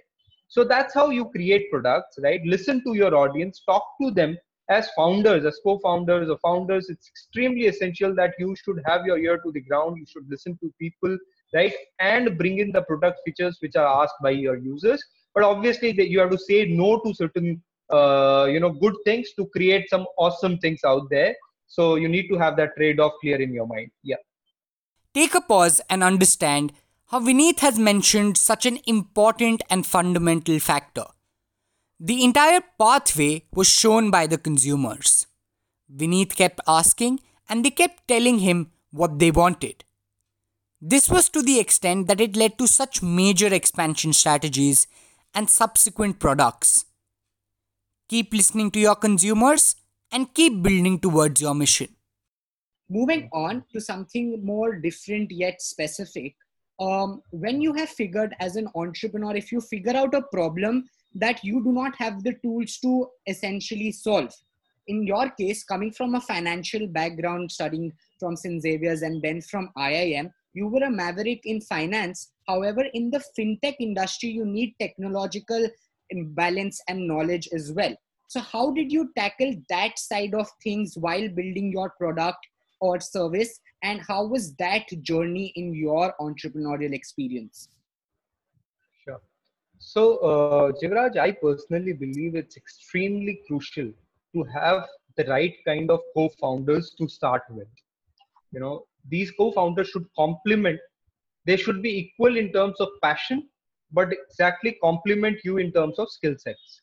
So 0.48 0.64
that's 0.64 0.94
how 0.94 1.10
you 1.10 1.30
create 1.32 1.72
products 1.72 2.18
right? 2.24 2.42
Listen 2.46 2.84
to 2.84 2.94
your 2.94 3.16
audience 3.16 3.62
talk 3.66 3.84
to 4.02 4.12
them 4.12 4.38
as 4.70 4.90
founders 4.96 5.46
as 5.46 5.60
co-founders. 5.64 6.30
Or 6.30 6.38
founders 6.40 6.90
it's 6.90 7.08
extremely 7.08 7.68
essential 7.68 8.16
that 8.16 8.34
you 8.40 8.56
should 8.64 8.82
have 8.86 9.06
your 9.06 9.18
ear 9.18 9.38
to 9.38 9.52
the 9.52 9.62
ground 9.62 9.98
you 9.98 10.06
should 10.08 10.30
listen 10.30 10.58
to 10.62 10.74
people 10.80 11.18
right? 11.54 11.74
And 12.00 12.38
bring 12.38 12.60
in 12.60 12.72
the 12.72 12.82
product 12.84 13.20
features 13.26 13.58
which 13.62 13.76
are 13.76 14.04
asked 14.04 14.16
by 14.24 14.32
your 14.32 14.58
users. 14.58 15.04
But 15.36 15.44
obviously 15.44 15.92
that 15.94 16.10
you 16.10 16.20
have 16.20 16.32
to 16.32 16.38
say 16.38 16.66
no 16.66 17.00
to 17.00 17.14
certain 17.14 17.62
uh, 17.92 18.48
you 18.50 18.60
know 18.60 18.70
good 18.70 18.96
things 19.06 19.34
to 19.38 19.46
create 19.48 19.90
some 19.90 20.06
awesome 20.18 20.58
things 20.60 20.82
out 20.86 21.10
there. 21.10 21.36
So 21.68 21.96
you 21.96 22.08
need 22.08 22.28
to 22.28 22.38
have 22.38 22.56
that 22.58 22.76
trade-off 22.78 23.14
clear 23.22 23.42
in 23.42 23.52
your 23.52 23.66
mind. 23.66 23.90
Yeah 24.04 24.18
take 25.14 25.36
a 25.36 25.42
pause 25.42 25.82
and 25.90 26.04
understand 26.04 26.74
how 27.08 27.20
Vineet 27.20 27.60
has 27.60 27.78
mentioned 27.78 28.38
such 28.38 28.66
an 28.66 28.80
important 28.86 29.62
and 29.70 29.86
fundamental 29.86 30.60
factor. 30.60 31.06
The 32.00 32.24
entire 32.24 32.62
pathway 32.80 33.44
was 33.54 33.70
shown 33.70 34.10
by 34.10 34.28
the 34.28 34.38
consumers. 34.38 35.28
Vineet 35.96 36.36
kept 36.36 36.60
asking 36.68 37.20
and 37.48 37.64
they 37.64 37.70
kept 37.70 38.08
telling 38.08 38.40
him 38.40 38.72
what 38.92 39.20
they 39.20 39.32
wanted. 39.32 39.84
This 40.82 41.08
was 41.08 41.30
to 41.30 41.42
the 41.42 41.60
extent 41.60 42.08
that 42.08 42.20
it 42.20 42.36
led 42.36 42.58
to 42.58 42.68
such 42.68 43.02
major 43.02 43.54
expansion 43.54 44.12
strategies 44.12 44.88
and 45.34 45.50
subsequent 45.50 46.20
products. 46.20 46.86
Keep 48.10 48.34
listening 48.34 48.70
to 48.72 48.80
your 48.80 48.96
consumers 48.96 49.76
and 50.12 50.34
keep 50.34 50.62
building 50.62 51.00
towards 51.00 51.42
your 51.42 51.56
mission. 51.56 51.96
Moving 52.94 53.30
on 53.34 53.64
to 53.74 53.82
something 53.82 54.46
more 54.46 54.76
different 54.76 55.32
yet 55.32 55.62
specific. 55.62 56.36
Um, 56.80 57.22
when 57.32 57.62
you 57.62 57.74
have 57.74 57.90
figured 57.90 58.36
as 58.40 58.56
an 58.56 58.68
entrepreneur, 58.76 59.36
if 59.36 59.52
you 59.52 59.62
figure 59.62 59.96
out 59.96 60.14
a 60.14 60.22
problem 60.22 60.90
that 61.16 61.44
you 61.44 61.64
do 61.64 61.72
not 61.72 61.96
have 61.96 62.24
the 62.24 62.34
tools 62.44 62.78
to 62.84 63.08
essentially 63.28 63.92
solve, 63.92 64.34
in 64.88 65.08
your 65.08 65.30
case, 65.30 65.64
coming 65.64 65.92
from 65.92 66.16
a 66.16 66.22
financial 66.22 66.88
background, 66.88 67.52
studying 67.52 67.92
from 68.20 68.36
St. 68.36 68.62
Xavier's 68.62 69.02
and 69.02 69.22
then 69.22 69.42
from 69.42 69.70
IIM, 69.78 70.30
you 70.54 70.68
were 70.68 70.84
a 70.84 70.90
maverick 70.90 71.46
in 71.46 71.60
finance 71.62 72.32
however 72.48 72.84
in 72.94 73.10
the 73.10 73.24
fintech 73.38 73.76
industry 73.80 74.30
you 74.30 74.46
need 74.46 74.76
technological 74.80 75.68
balance 76.42 76.82
and 76.88 77.08
knowledge 77.08 77.50
as 77.54 77.72
well 77.72 77.96
so 78.28 78.40
how 78.40 78.72
did 78.72 78.92
you 78.92 79.10
tackle 79.18 79.54
that 79.70 79.98
side 79.98 80.34
of 80.36 80.48
things 80.64 80.96
while 80.98 81.28
building 81.30 81.72
your 81.72 81.90
product 82.00 82.38
or 82.84 83.00
service 83.00 83.60
and 83.82 84.02
how 84.08 84.26
was 84.28 84.54
that 84.64 84.88
journey 85.10 85.52
in 85.56 85.74
your 85.74 86.14
entrepreneurial 86.20 86.94
experience? 86.94 87.70
Sure. 89.04 89.22
So 89.80 90.04
uh, 90.30 90.72
jivraj 90.82 91.18
i 91.26 91.32
personally 91.46 91.94
believe 92.04 92.36
it's 92.42 92.58
extremely 92.62 93.36
crucial 93.48 93.90
to 94.36 94.44
have 94.56 94.84
the 95.18 95.26
right 95.32 95.56
kind 95.70 95.92
of 95.96 96.02
co-founders 96.16 96.94
to 97.00 97.08
start 97.18 97.44
with. 97.50 97.68
You 98.52 98.62
know 98.66 98.76
these 99.16 99.32
co-founders 99.40 99.90
should 99.94 100.08
complement 100.24 100.80
they 101.50 101.58
should 101.66 101.82
be 101.86 101.94
equal 102.02 102.38
in 102.44 102.52
terms 102.58 102.80
of 102.86 102.98
passion 103.08 103.44
but 104.00 104.14
exactly 104.18 104.78
complement 104.88 105.48
you 105.50 105.58
in 105.66 105.72
terms 105.78 106.00
of 106.00 106.12
skill 106.18 106.36
sets. 106.46 106.82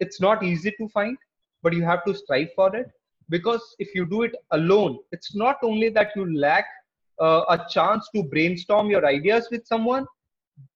It's 0.00 0.20
not 0.28 0.42
easy 0.52 0.72
to 0.80 0.88
find 0.98 1.16
but 1.62 1.74
you 1.78 1.84
have 1.92 2.04
to 2.06 2.14
strive 2.14 2.50
for 2.56 2.74
it 2.82 2.90
because 3.30 3.62
if 3.78 3.94
you 3.94 4.06
do 4.06 4.22
it 4.22 4.34
alone 4.52 4.98
it's 5.12 5.34
not 5.34 5.56
only 5.62 5.88
that 5.88 6.10
you 6.16 6.24
lack 6.38 6.66
uh, 7.20 7.42
a 7.48 7.58
chance 7.68 8.08
to 8.14 8.22
brainstorm 8.24 8.90
your 8.90 9.06
ideas 9.06 9.48
with 9.50 9.66
someone 9.66 10.06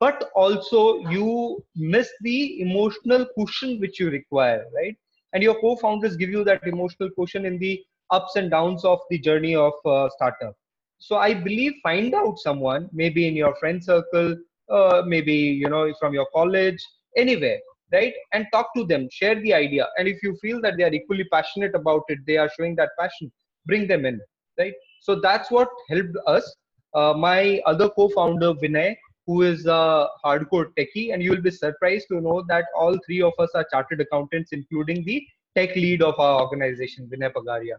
but 0.00 0.30
also 0.34 0.98
you 1.10 1.62
miss 1.74 2.10
the 2.22 2.60
emotional 2.60 3.26
cushion 3.36 3.78
which 3.80 4.00
you 4.00 4.10
require 4.10 4.64
right? 4.74 4.96
And 5.32 5.42
your 5.42 5.60
co-founders 5.60 6.16
give 6.16 6.30
you 6.30 6.44
that 6.44 6.66
emotional 6.66 7.10
cushion 7.18 7.44
in 7.44 7.58
the 7.58 7.82
ups 8.10 8.36
and 8.36 8.50
downs 8.50 8.84
of 8.84 9.00
the 9.10 9.18
journey 9.18 9.56
of 9.56 9.72
startup. 10.16 10.54
So 10.98 11.16
i 11.16 11.34
believe 11.34 11.72
find 11.82 12.14
out 12.14 12.38
someone 12.38 12.88
maybe 12.92 13.26
in 13.28 13.36
your 13.36 13.54
friend 13.56 13.82
circle 13.82 14.36
uh, 14.70 15.02
maybe 15.06 15.34
you 15.34 15.68
know 15.68 15.92
from 16.00 16.14
your 16.14 16.26
college 16.34 16.82
anywhere 17.16 17.58
right? 17.92 18.14
And 18.32 18.46
talk 18.52 18.68
to 18.76 18.84
them 18.84 19.08
share 19.10 19.40
the 19.40 19.54
idea. 19.54 19.86
And 19.98 20.08
if 20.08 20.22
you 20.22 20.36
feel 20.36 20.60
that 20.62 20.76
they 20.76 20.84
are 20.84 20.92
equally 20.92 21.24
passionate 21.32 21.74
about 21.74 22.02
it 22.08 22.18
they 22.26 22.36
are 22.36 22.50
showing 22.56 22.76
that 22.76 22.90
passion 22.98 23.32
bring 23.66 23.86
them 23.86 24.04
in 24.04 24.20
right? 24.58 24.74
So 25.00 25.20
that's 25.20 25.50
what 25.50 25.68
helped 25.88 26.16
us. 26.26 26.54
Uh, 26.94 27.12
my 27.12 27.60
other 27.66 27.88
co-founder 27.88 28.54
vinay 28.54 28.96
who 29.26 29.42
is 29.42 29.66
a 29.66 30.06
hardcore 30.24 30.66
techie 30.78 31.12
and 31.12 31.22
you 31.22 31.30
will 31.30 31.40
be 31.40 31.50
surprised 31.50 32.06
to 32.10 32.20
know 32.20 32.44
that 32.48 32.66
all 32.76 32.98
three 33.06 33.22
of 33.22 33.32
us 33.38 33.50
are 33.54 33.66
chartered 33.72 34.00
accountants 34.00 34.52
including 34.52 35.04
the 35.04 35.26
tech 35.56 35.74
lead 35.76 36.02
of 36.02 36.18
our 36.18 36.40
organization 36.40 37.08
vinay 37.12 37.32
pagaria. 37.32 37.76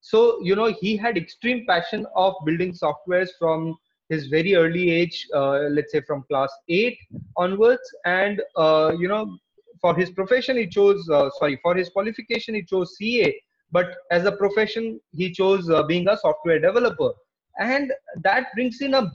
So, 0.00 0.38
you 0.42 0.54
know, 0.54 0.74
he 0.80 0.96
had 0.98 1.16
extreme 1.16 1.64
passion 1.66 2.06
of 2.14 2.34
building 2.44 2.72
softwares 2.72 3.30
from 3.38 3.74
his 4.08 4.26
very 4.28 4.54
early 4.54 4.90
age, 4.90 5.26
uh, 5.34 5.60
let's 5.70 5.92
say 5.92 6.00
from 6.02 6.24
class 6.28 6.52
eight 6.68 6.98
onwards. 7.36 7.82
And, 8.04 8.42
uh, 8.56 8.92
you 8.98 9.08
know, 9.08 9.38
for 9.80 9.94
his 9.94 10.10
profession, 10.10 10.56
he 10.56 10.66
chose, 10.66 11.08
uh, 11.10 11.30
sorry, 11.38 11.58
for 11.62 11.74
his 11.74 11.88
qualification, 11.88 12.54
he 12.54 12.62
chose 12.62 12.96
CA. 12.96 13.34
But 13.72 13.96
as 14.10 14.24
a 14.24 14.32
profession, 14.32 15.00
he 15.12 15.32
chose 15.32 15.70
being 15.88 16.08
a 16.08 16.16
software 16.16 16.60
developer. 16.60 17.12
And 17.58 17.92
that 18.22 18.46
brings 18.54 18.80
in 18.80 18.94
a 18.94 19.10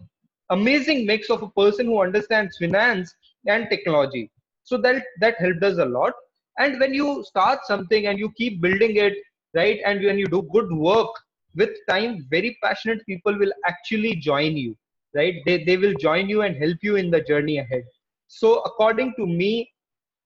amazing 0.50 1.05
mix 1.05 1.29
of 1.29 1.43
a 1.43 1.50
person 1.50 1.86
who 1.86 2.01
understands 2.01 2.58
finance 2.58 3.13
and 3.48 3.67
technology. 3.69 4.31
So 4.63 4.77
that 4.77 5.03
that 5.22 5.39
helped 5.39 5.63
us 5.63 5.77
a 5.77 5.86
lot. 5.86 6.13
And 6.58 6.79
when 6.79 6.93
you 6.93 7.24
start 7.24 7.60
something 7.65 8.08
and 8.08 8.19
you 8.19 8.31
keep 8.38 8.62
building 8.62 8.98
it, 8.98 9.13
right, 9.55 9.79
and 9.86 10.03
when 10.03 10.17
you 10.17 10.27
do 10.27 10.48
good 10.51 10.72
work, 10.72 11.10
with 11.56 11.70
time, 11.89 12.25
very 12.29 12.58
passionate 12.63 13.06
people 13.06 13.38
will 13.38 13.51
actually 13.68 14.15
join 14.15 14.58
you, 14.58 14.75
right? 15.15 15.36
They 15.46 15.63
they 15.63 15.77
will 15.77 15.94
join 15.96 16.29
you 16.29 16.41
and 16.41 16.56
help 16.56 16.77
you 16.82 16.96
in 16.96 17.10
the 17.12 17.22
journey 17.22 17.58
ahead. 17.60 17.84
So 18.27 18.60
according 18.62 19.13
to 19.18 19.25
me, 19.25 19.72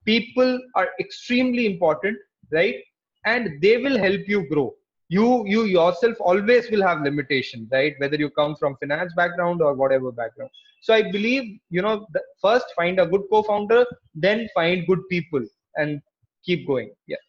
people 0.04 0.58
are 0.74 0.88
extremely 1.00 1.66
important, 1.66 2.18
right? 2.52 2.76
And 3.26 3.60
they 3.62 3.78
will 3.78 3.98
help 3.98 4.20
you 4.28 4.46
grow 4.48 4.74
you 5.08 5.44
you 5.46 5.64
yourself 5.64 6.16
always 6.20 6.70
will 6.70 6.82
have 6.82 7.02
limitation 7.02 7.68
right 7.72 7.94
whether 7.98 8.16
you 8.16 8.28
come 8.38 8.54
from 8.56 8.76
finance 8.80 9.12
background 9.18 9.60
or 9.60 9.74
whatever 9.74 10.10
background 10.20 10.50
so 10.80 10.94
i 10.94 11.02
believe 11.16 11.44
you 11.68 11.82
know 11.82 12.06
first 12.40 12.64
find 12.76 12.98
a 12.98 13.06
good 13.06 13.20
co-founder 13.30 13.84
then 14.14 14.48
find 14.54 14.86
good 14.86 15.02
people 15.10 15.44
and 15.76 16.00
keep 16.44 16.66
going 16.66 16.90
yeah 17.06 17.22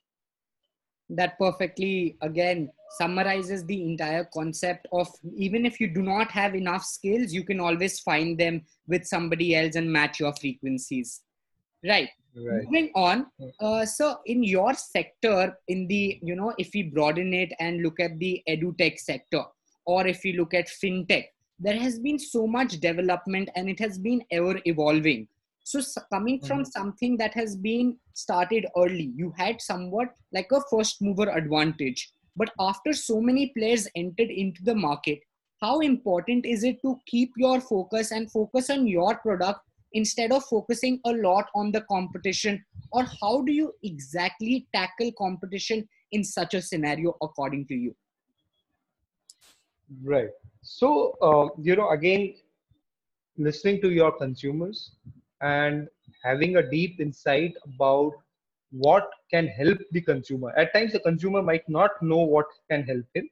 that 1.09 1.37
perfectly 1.37 2.17
again 2.21 2.69
summarizes 2.97 3.63
the 3.65 3.83
entire 3.83 4.23
concept 4.33 4.87
of 4.91 5.07
even 5.35 5.65
if 5.65 5.79
you 5.79 5.87
do 5.87 6.01
not 6.01 6.31
have 6.31 6.55
enough 6.55 6.83
skills 6.83 7.31
you 7.31 7.43
can 7.43 7.59
always 7.59 7.99
find 7.99 8.39
them 8.39 8.61
with 8.87 9.05
somebody 9.05 9.55
else 9.55 9.75
and 9.75 9.91
match 9.91 10.19
your 10.19 10.33
frequencies 10.33 11.21
right 11.85 12.09
Right. 12.37 12.65
Moving 12.65 12.91
on, 12.95 13.27
uh, 13.61 13.85
so 13.85 14.17
in 14.25 14.43
your 14.43 14.73
sector, 14.73 15.57
in 15.69 15.87
the 15.87 16.19
you 16.21 16.35
know, 16.35 16.53
if 16.57 16.71
we 16.73 16.83
broaden 16.83 17.33
it 17.33 17.53
and 17.61 17.81
look 17.81 18.01
at 18.01 18.19
the 18.19 18.43
edutech 18.49 18.99
sector, 18.99 19.43
or 19.85 20.05
if 20.05 20.21
we 20.25 20.33
look 20.33 20.53
at 20.53 20.67
fintech, 20.67 21.27
there 21.59 21.79
has 21.79 21.97
been 21.97 22.19
so 22.19 22.45
much 22.45 22.81
development 22.81 23.49
and 23.55 23.69
it 23.69 23.79
has 23.79 23.97
been 23.97 24.21
ever 24.31 24.59
evolving. 24.65 25.29
So 25.65 25.81
coming 26.13 26.39
from 26.41 26.59
mm-hmm. 26.59 26.79
something 26.79 27.17
that 27.17 27.33
has 27.33 27.55
been 27.55 27.97
started 28.13 28.67
early, 28.77 29.11
you 29.15 29.33
had 29.35 29.59
somewhat 29.59 30.09
like 30.31 30.51
a 30.51 30.61
first 30.69 31.01
mover 31.01 31.27
advantage. 31.29 32.11
But 32.35 32.51
after 32.59 32.93
so 32.93 33.19
many 33.19 33.47
players 33.57 33.87
entered 33.95 34.29
into 34.29 34.63
the 34.63 34.75
market, 34.75 35.21
how 35.59 35.79
important 35.79 36.45
is 36.45 36.63
it 36.63 36.79
to 36.83 37.01
keep 37.07 37.31
your 37.35 37.59
focus 37.59 38.11
and 38.11 38.31
focus 38.31 38.69
on 38.69 38.85
your 38.85 39.15
product 39.17 39.61
instead 39.93 40.31
of 40.31 40.45
focusing 40.45 40.99
a 41.05 41.13
lot 41.13 41.47
on 41.55 41.71
the 41.71 41.81
competition 41.89 42.63
or 42.91 43.03
how 43.19 43.41
do 43.41 43.51
you 43.51 43.73
exactly 43.81 44.67
tackle 44.75 45.11
competition 45.17 45.87
in 46.11 46.23
such 46.23 46.53
a 46.53 46.61
scenario 46.61 47.15
according 47.23 47.65
to 47.65 47.73
you 47.73 47.95
right 50.03 50.29
so 50.61 51.15
uh, 51.21 51.47
you 51.57 51.75
know 51.75 51.89
again 51.89 52.35
listening 53.37 53.81
to 53.81 53.89
your 53.89 54.11
consumers 54.11 54.91
and 55.41 55.87
having 56.23 56.57
a 56.57 56.69
deep 56.69 56.99
insight 56.99 57.53
about 57.65 58.13
what 58.71 59.09
can 59.31 59.47
help 59.47 59.77
the 59.91 60.01
consumer 60.01 60.51
at 60.57 60.73
times 60.73 60.91
the 60.93 60.99
consumer 60.99 61.41
might 61.41 61.67
not 61.69 61.91
know 62.01 62.23
what 62.35 62.45
can 62.69 62.83
help 62.83 63.05
him 63.13 63.29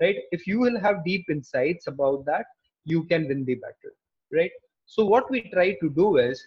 right 0.00 0.16
if 0.32 0.46
you 0.46 0.58
will 0.58 0.78
have 0.78 1.04
deep 1.04 1.24
insights 1.30 1.86
about 1.86 2.24
that 2.24 2.46
you 2.84 3.04
can 3.04 3.28
win 3.28 3.44
the 3.44 3.54
battle 3.54 3.96
right 4.32 4.52
so 4.86 5.04
what 5.04 5.30
we 5.30 5.40
try 5.42 5.72
to 5.80 5.88
do 5.90 6.16
is 6.18 6.46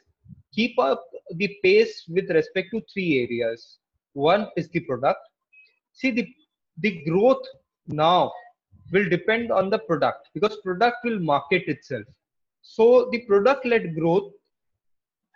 keep 0.54 0.78
up 0.80 1.04
the 1.36 1.50
pace 1.64 2.04
with 2.08 2.30
respect 2.30 2.70
to 2.72 2.82
three 2.92 3.22
areas. 3.24 3.78
One 4.14 4.48
is 4.56 4.70
the 4.70 4.82
product. 4.82 5.20
See 5.94 6.12
the 6.12 6.28
the 6.80 7.04
growth 7.08 7.46
now 7.88 8.32
will 8.92 9.08
depend 9.10 9.52
on 9.52 9.70
the 9.70 9.80
product 9.80 10.30
because 10.34 10.58
product 10.58 10.98
will 11.04 11.20
market 11.20 11.64
itself. 11.68 12.06
So 12.62 13.10
the 13.12 13.20
product 13.26 13.66
led 13.66 13.96
growth 13.96 14.32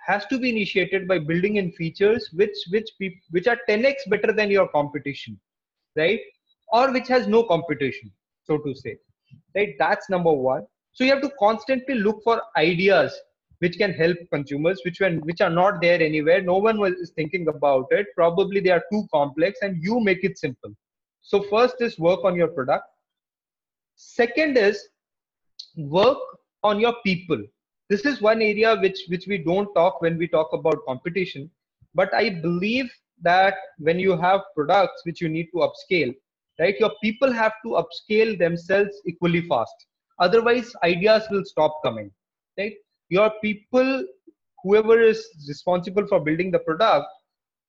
has 0.10 0.26
to 0.32 0.40
be 0.40 0.50
initiated 0.50 1.08
by 1.12 1.20
building 1.20 1.58
in 1.62 1.72
features 1.80 2.30
which 2.42 2.58
which 2.76 2.90
which 3.38 3.48
are 3.54 3.60
10x 3.70 4.10
better 4.16 4.34
than 4.42 4.58
your 4.58 4.68
competition, 4.80 5.40
right? 6.04 6.20
Or 6.80 6.92
which 6.98 7.08
has 7.16 7.28
no 7.28 7.44
competition, 7.54 8.12
so 8.44 8.58
to 8.66 8.76
say. 8.84 8.98
Right? 9.56 9.76
That's 9.86 10.10
number 10.10 10.34
one 10.50 10.66
so 10.94 11.04
you 11.04 11.12
have 11.12 11.22
to 11.22 11.32
constantly 11.40 11.96
look 11.96 12.22
for 12.24 12.42
ideas 12.58 13.18
which 13.60 13.78
can 13.78 13.92
help 13.94 14.18
consumers 14.32 14.82
which 14.86 15.00
when 15.00 15.20
which 15.30 15.42
are 15.42 15.50
not 15.50 15.82
there 15.82 16.02
anywhere 16.02 16.42
no 16.42 16.58
one 16.58 16.80
was 16.80 16.94
is 16.94 17.12
thinking 17.16 17.48
about 17.48 17.86
it 17.92 18.08
probably 18.16 18.60
they 18.60 18.76
are 18.78 18.84
too 18.92 19.04
complex 19.14 19.60
and 19.62 19.84
you 19.84 20.00
make 20.00 20.24
it 20.24 20.38
simple 20.38 20.74
so 21.22 21.42
first 21.54 21.82
is 21.88 22.00
work 22.00 22.24
on 22.24 22.36
your 22.36 22.48
product 22.48 22.86
second 23.96 24.58
is 24.58 24.82
work 25.98 26.18
on 26.64 26.80
your 26.80 26.96
people 27.06 27.42
this 27.90 28.06
is 28.06 28.22
one 28.22 28.42
area 28.42 28.76
which 28.82 29.00
which 29.08 29.26
we 29.28 29.38
don't 29.38 29.74
talk 29.74 30.02
when 30.02 30.18
we 30.18 30.28
talk 30.28 30.54
about 30.54 30.86
competition. 30.88 31.50
But 31.96 32.14
i 32.14 32.30
believe 32.30 32.90
that 33.22 33.56
when 33.80 34.00
you 34.00 34.16
have 34.18 34.42
products 34.56 35.02
which 35.06 35.22
you 35.22 35.30
need 35.30 35.48
to 35.54 35.68
upscale 35.68 36.14
right 36.60 36.76
your 36.80 36.92
people 37.04 37.32
have 37.32 37.54
to 37.66 37.70
upscale 37.82 38.38
themselves 38.38 39.02
equally 39.06 39.42
fast. 39.48 39.88
Otherwise 40.20 40.72
ideas 40.84 41.24
will 41.32 41.46
stop 41.46 41.82
coming 41.84 42.12
right? 42.58 42.74
Your 43.10 43.32
people 43.42 44.06
whoever 44.64 45.00
is 45.02 45.26
responsible 45.48 46.06
for 46.08 46.20
building 46.20 46.52
the 46.52 46.60
product 46.60 47.08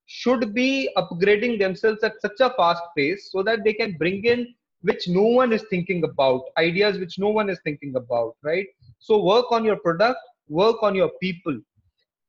should 0.06 0.52
be 0.52 0.90
upgrading 0.96 1.58
themselves 1.58 2.02
at 2.02 2.20
such 2.20 2.40
a 2.40 2.50
fast 2.50 2.82
pace 2.96 3.30
so 3.32 3.42
that 3.42 3.64
they 3.64 3.72
can 3.72 3.96
bring 3.96 4.24
in 4.24 4.54
which 4.82 5.08
no 5.08 5.22
one 5.22 5.52
is 5.52 5.64
thinking 5.70 6.02
about 6.04 6.42
ideas 6.58 6.98
which 6.98 7.18
no 7.18 7.28
one 7.28 7.48
is 7.48 7.60
thinking 7.64 7.94
about 7.96 8.34
right 8.42 8.66
so 9.00 9.22
work 9.22 9.50
on 9.50 9.64
your 9.64 9.76
product 9.76 10.18
work 10.50 10.82
on 10.82 10.94
your 10.94 11.10
people. 11.22 11.58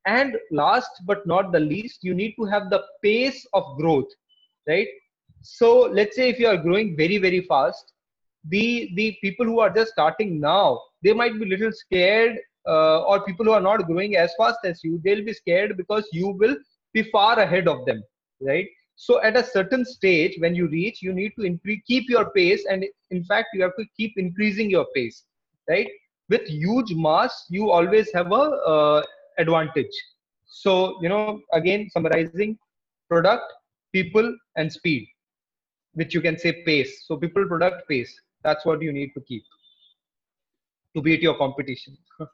And 0.05 0.37
last 0.51 0.89
but 1.05 1.27
not 1.27 1.51
the 1.51 1.59
least 1.59 1.99
you 2.03 2.13
need 2.15 2.33
to 2.39 2.45
have 2.45 2.69
the 2.69 2.83
pace 3.03 3.45
of 3.53 3.77
growth 3.77 4.09
right? 4.67 4.87
So 5.41 5.81
let's 5.81 6.15
say 6.15 6.29
if 6.29 6.39
you 6.39 6.47
are 6.47 6.57
growing 6.57 6.95
very 6.95 7.17
very 7.17 7.41
fast 7.41 7.93
the 8.49 8.89
the 8.95 9.15
people 9.21 9.45
who 9.45 9.59
are 9.59 9.69
just 9.69 9.91
starting 9.91 10.39
now 10.39 10.81
they 11.03 11.13
might 11.13 11.39
be 11.39 11.45
little 11.45 11.71
scared 11.71 12.37
uh, 12.67 13.01
or 13.03 13.23
people 13.25 13.45
who 13.45 13.51
are 13.51 13.61
not 13.61 13.85
growing 13.85 14.15
as 14.15 14.33
fast 14.37 14.59
as 14.63 14.83
you 14.83 14.99
they'll 15.03 15.25
be 15.25 15.33
scared 15.33 15.77
because 15.77 16.07
you 16.11 16.29
will 16.29 16.55
be 16.93 17.03
far 17.11 17.39
ahead 17.39 17.67
of 17.67 17.85
them 17.85 18.01
right? 18.41 18.67
So 18.95 19.21
at 19.21 19.37
a 19.37 19.43
certain 19.43 19.85
stage 19.85 20.35
when 20.39 20.55
you 20.55 20.67
reach 20.67 21.03
you 21.03 21.13
need 21.13 21.33
to 21.39 21.77
keep 21.87 22.09
your 22.09 22.31
pace 22.31 22.65
and 22.67 22.85
in 23.11 23.23
fact 23.23 23.49
you 23.53 23.61
have 23.61 23.75
to 23.77 23.85
keep 23.95 24.13
increasing 24.17 24.69
your 24.71 24.87
pace 24.95 25.23
right 25.69 25.87
with 26.31 26.47
huge 26.47 26.93
mass 27.05 27.45
you 27.49 27.69
always 27.77 28.11
have 28.13 28.31
a 28.31 28.43
uh, 28.73 29.01
advantage. 29.37 29.95
So 30.45 30.97
you 31.01 31.09
know 31.09 31.41
again 31.53 31.89
summarizing 31.93 32.57
product 33.09 33.53
people 33.93 34.35
and 34.55 34.71
speed 34.71 35.07
which 35.93 36.13
you 36.13 36.21
can 36.21 36.37
say 36.37 36.63
pace. 36.63 37.05
So 37.05 37.17
people 37.17 37.45
product 37.47 37.87
pace. 37.89 38.13
That's 38.43 38.65
what 38.65 38.81
you 38.81 38.93
need 38.93 39.11
to 39.15 39.21
keep 39.21 39.43
to 40.95 41.01
beat 41.01 41.21
your 41.21 41.37
competition. 41.37 41.97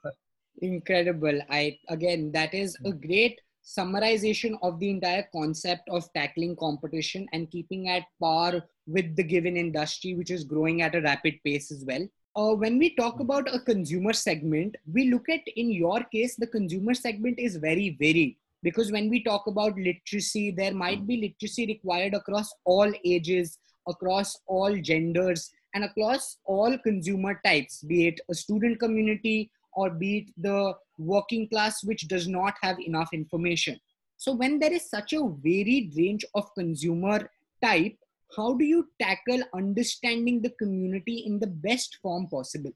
Incredible. 0.62 1.40
I 1.50 1.78
again 1.88 2.32
that 2.32 2.54
is 2.54 2.76
a 2.84 2.92
great 2.92 3.40
summarization 3.64 4.56
of 4.62 4.78
the 4.80 4.90
entire 4.90 5.26
concept 5.32 5.88
of 5.90 6.10
tackling 6.14 6.56
competition 6.56 7.26
and 7.32 7.50
keeping 7.50 7.88
at 7.88 8.04
par 8.20 8.62
with 8.86 9.14
the 9.16 9.22
given 9.22 9.56
industry 9.56 10.14
which 10.14 10.30
is 10.30 10.44
growing 10.44 10.80
at 10.82 10.94
a 10.94 11.02
rapid 11.02 11.34
pace 11.44 11.70
as 11.70 11.84
well 11.84 12.06
uh, 12.36 12.54
when 12.54 12.78
we 12.78 12.94
talk 12.96 13.20
about 13.20 13.52
a 13.54 13.60
consumer 13.60 14.12
segment 14.12 14.76
we 14.92 15.10
look 15.10 15.28
at 15.28 15.40
in 15.56 15.70
your 15.70 16.00
case 16.12 16.36
the 16.36 16.46
consumer 16.46 16.94
segment 16.94 17.38
is 17.38 17.56
very 17.56 17.96
varied 18.00 18.36
because 18.62 18.90
when 18.90 19.08
we 19.08 19.22
talk 19.22 19.46
about 19.46 19.76
literacy 19.76 20.50
there 20.50 20.74
might 20.74 21.06
be 21.06 21.16
literacy 21.16 21.66
required 21.66 22.14
across 22.14 22.52
all 22.64 22.92
ages 23.04 23.58
across 23.88 24.36
all 24.46 24.76
genders 24.76 25.50
and 25.74 25.84
across 25.84 26.38
all 26.44 26.76
consumer 26.78 27.40
types, 27.44 27.82
be 27.82 28.08
it 28.08 28.20
a 28.30 28.34
student 28.34 28.78
community 28.78 29.50
or 29.74 29.90
be 29.90 30.18
it 30.18 30.34
the 30.36 30.74
working 30.98 31.48
class, 31.48 31.84
which 31.84 32.08
does 32.08 32.28
not 32.28 32.54
have 32.62 32.78
enough 32.80 33.08
information. 33.12 33.78
So, 34.16 34.32
when 34.34 34.58
there 34.58 34.72
is 34.72 34.90
such 34.90 35.12
a 35.12 35.28
varied 35.28 35.94
range 35.96 36.24
of 36.34 36.52
consumer 36.54 37.30
type, 37.62 37.96
how 38.36 38.54
do 38.54 38.64
you 38.64 38.88
tackle 39.00 39.42
understanding 39.54 40.42
the 40.42 40.50
community 40.50 41.24
in 41.26 41.38
the 41.38 41.46
best 41.46 41.98
form 42.02 42.26
possible? 42.28 42.72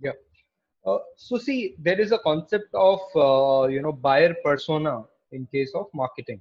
Yeah. 0.00 0.12
Uh, 0.84 0.98
so 1.16 1.36
see, 1.36 1.74
there 1.78 2.00
is 2.00 2.12
a 2.12 2.18
concept 2.18 2.72
of 2.74 3.00
uh, 3.16 3.68
you 3.68 3.82
know 3.82 3.92
buyer 3.92 4.34
persona 4.44 5.04
in 5.32 5.46
case 5.46 5.72
of 5.74 5.86
marketing, 5.92 6.40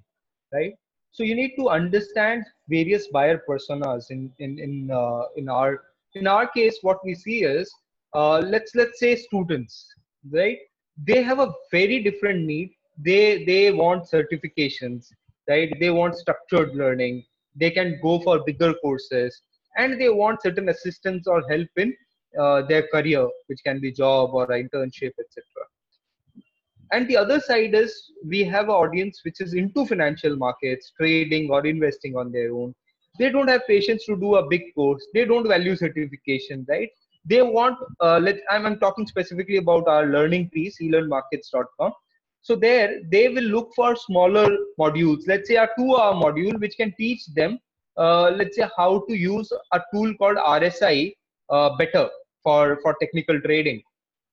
right? 0.54 0.76
so 1.16 1.24
you 1.24 1.34
need 1.34 1.54
to 1.58 1.70
understand 1.70 2.46
various 2.68 3.08
buyer 3.16 3.42
personas 3.50 4.12
in 4.16 4.22
in 4.46 4.60
in 4.66 4.74
uh, 5.02 5.24
in 5.42 5.50
our 5.58 5.72
in 6.22 6.28
our 6.36 6.48
case 6.56 6.80
what 6.88 7.04
we 7.10 7.16
see 7.26 7.38
is 7.52 7.74
uh, 8.14 8.40
let's 8.54 8.76
let's 8.80 9.00
say 9.04 9.12
students 9.28 9.76
right 10.40 10.60
they 11.10 11.22
have 11.30 11.40
a 11.46 11.52
very 11.76 12.00
different 12.08 12.42
need 12.52 12.74
they 13.10 13.22
they 13.50 13.64
want 13.82 14.12
certifications 14.16 15.12
right? 15.48 15.74
They 15.80 15.92
want 15.92 16.16
structured 16.16 16.76
learning. 16.76 17.24
They 17.56 17.72
can 17.72 18.00
go 18.02 18.20
for 18.20 18.44
bigger 18.46 18.74
courses. 18.76 19.42
And 19.78 20.00
they 20.00 20.10
want 20.10 20.42
certain 20.42 20.70
assistance 20.70 21.28
or 21.28 21.44
help 21.50 21.68
in 21.78 21.94
uh, 22.40 22.62
their 22.64 22.88
career 22.88 23.28
which 23.48 23.60
can 23.66 23.80
be 23.80 23.92
job 23.92 24.32
or 24.34 24.48
internship 24.48 25.14
etc 25.20 25.44
and 26.92 27.08
the 27.08 27.18
other 27.18 27.40
side 27.40 27.74
is 27.74 28.12
we 28.26 28.44
have 28.44 28.66
an 28.66 28.72
audience 28.84 29.22
which 29.24 29.42
is 29.42 29.54
into 29.54 29.86
financial 29.86 30.36
markets 30.36 30.92
trading 30.98 31.50
or 31.50 31.66
investing 31.66 32.16
on 32.16 32.32
their 32.32 32.54
own. 32.54 32.74
They 33.18 33.30
don't 33.30 33.48
have 33.48 33.68
patience 33.68 34.06
to 34.06 34.16
do 34.18 34.36
a 34.36 34.48
big 34.48 34.74
course. 34.76 35.06
They 35.14 35.26
don't 35.26 35.48
value 35.48 35.76
certification 35.76 36.66
right? 36.70 36.90
They 37.26 37.42
want 37.42 37.78
uh, 38.02 38.20
let 38.20 38.40
I'm, 38.50 38.66
I'm 38.66 38.80
talking 38.80 39.08
specifically 39.08 39.58
about 39.58 39.88
our 39.88 40.06
learning 40.06 40.50
piece 40.50 40.78
elearnmarkets.com 40.82 41.92
so 42.48 42.56
there 42.56 42.90
they 43.14 43.28
will 43.36 43.50
look 43.56 43.70
for 43.76 43.96
smaller 43.96 44.48
modules. 44.80 45.22
Let's 45.28 45.48
say 45.50 45.56
a 45.56 45.68
two 45.78 45.96
hour 45.96 46.14
module 46.24 46.60
which 46.60 46.76
can 46.78 46.94
teach 46.98 47.26
them 47.40 47.58
uh, 47.98 48.30
let's 48.40 48.56
say 48.58 48.68
how 48.78 49.04
to 49.08 49.16
use 49.16 49.52
a 49.72 49.80
tool 49.92 50.14
called 50.20 50.38
rsi 50.38 51.16
uh, 51.50 51.70
better 51.78 52.08
for 52.44 52.78
for 52.84 52.96
technical 53.02 53.42
trading. 53.42 53.82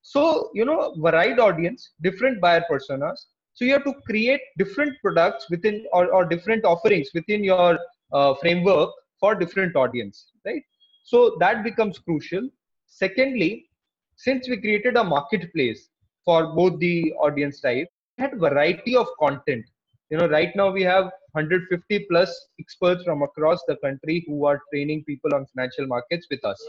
So 0.02 0.50
you 0.52 0.66
know 0.66 0.94
varied 0.98 1.38
audience 1.38 1.92
different 2.02 2.40
buyer 2.42 2.64
personas. 2.70 3.18
So 3.54 3.64
you 3.64 3.72
have 3.72 3.84
to 3.84 3.94
create 4.06 4.42
different 4.58 4.92
products 5.02 5.48
within 5.48 5.86
or, 5.92 6.06
or 6.12 6.26
different 6.26 6.66
offerings 6.66 7.08
within 7.14 7.42
your 7.42 7.78
uh, 8.12 8.34
framework 8.34 8.90
for 9.20 9.34
different 9.34 9.74
audience 9.74 10.26
right? 10.44 10.62
So 11.04 11.36
that 11.40 11.64
becomes 11.64 11.98
crucial. 11.98 12.48
Secondly 12.86 13.70
since 14.16 14.48
we 14.50 14.58
created 14.58 14.96
a 14.96 15.04
marketplace 15.04 15.88
for 16.26 16.54
both 16.54 16.78
the 16.78 17.12
audience 17.14 17.60
type 17.60 17.88
had 18.18 18.38
variety 18.38 18.96
of 18.96 19.06
content. 19.18 19.64
You 20.10 20.18
know 20.18 20.28
right 20.28 20.54
now 20.54 20.70
we 20.70 20.82
have 20.82 21.04
150 21.32 22.06
plus 22.10 22.48
experts 22.60 23.04
from 23.04 23.22
across 23.22 23.60
the 23.66 23.76
country 23.76 24.24
who 24.26 24.44
are 24.46 24.60
training 24.72 25.04
people 25.04 25.34
on 25.34 25.46
financial 25.46 25.86
markets 25.86 26.26
with 26.30 26.44
us 26.44 26.62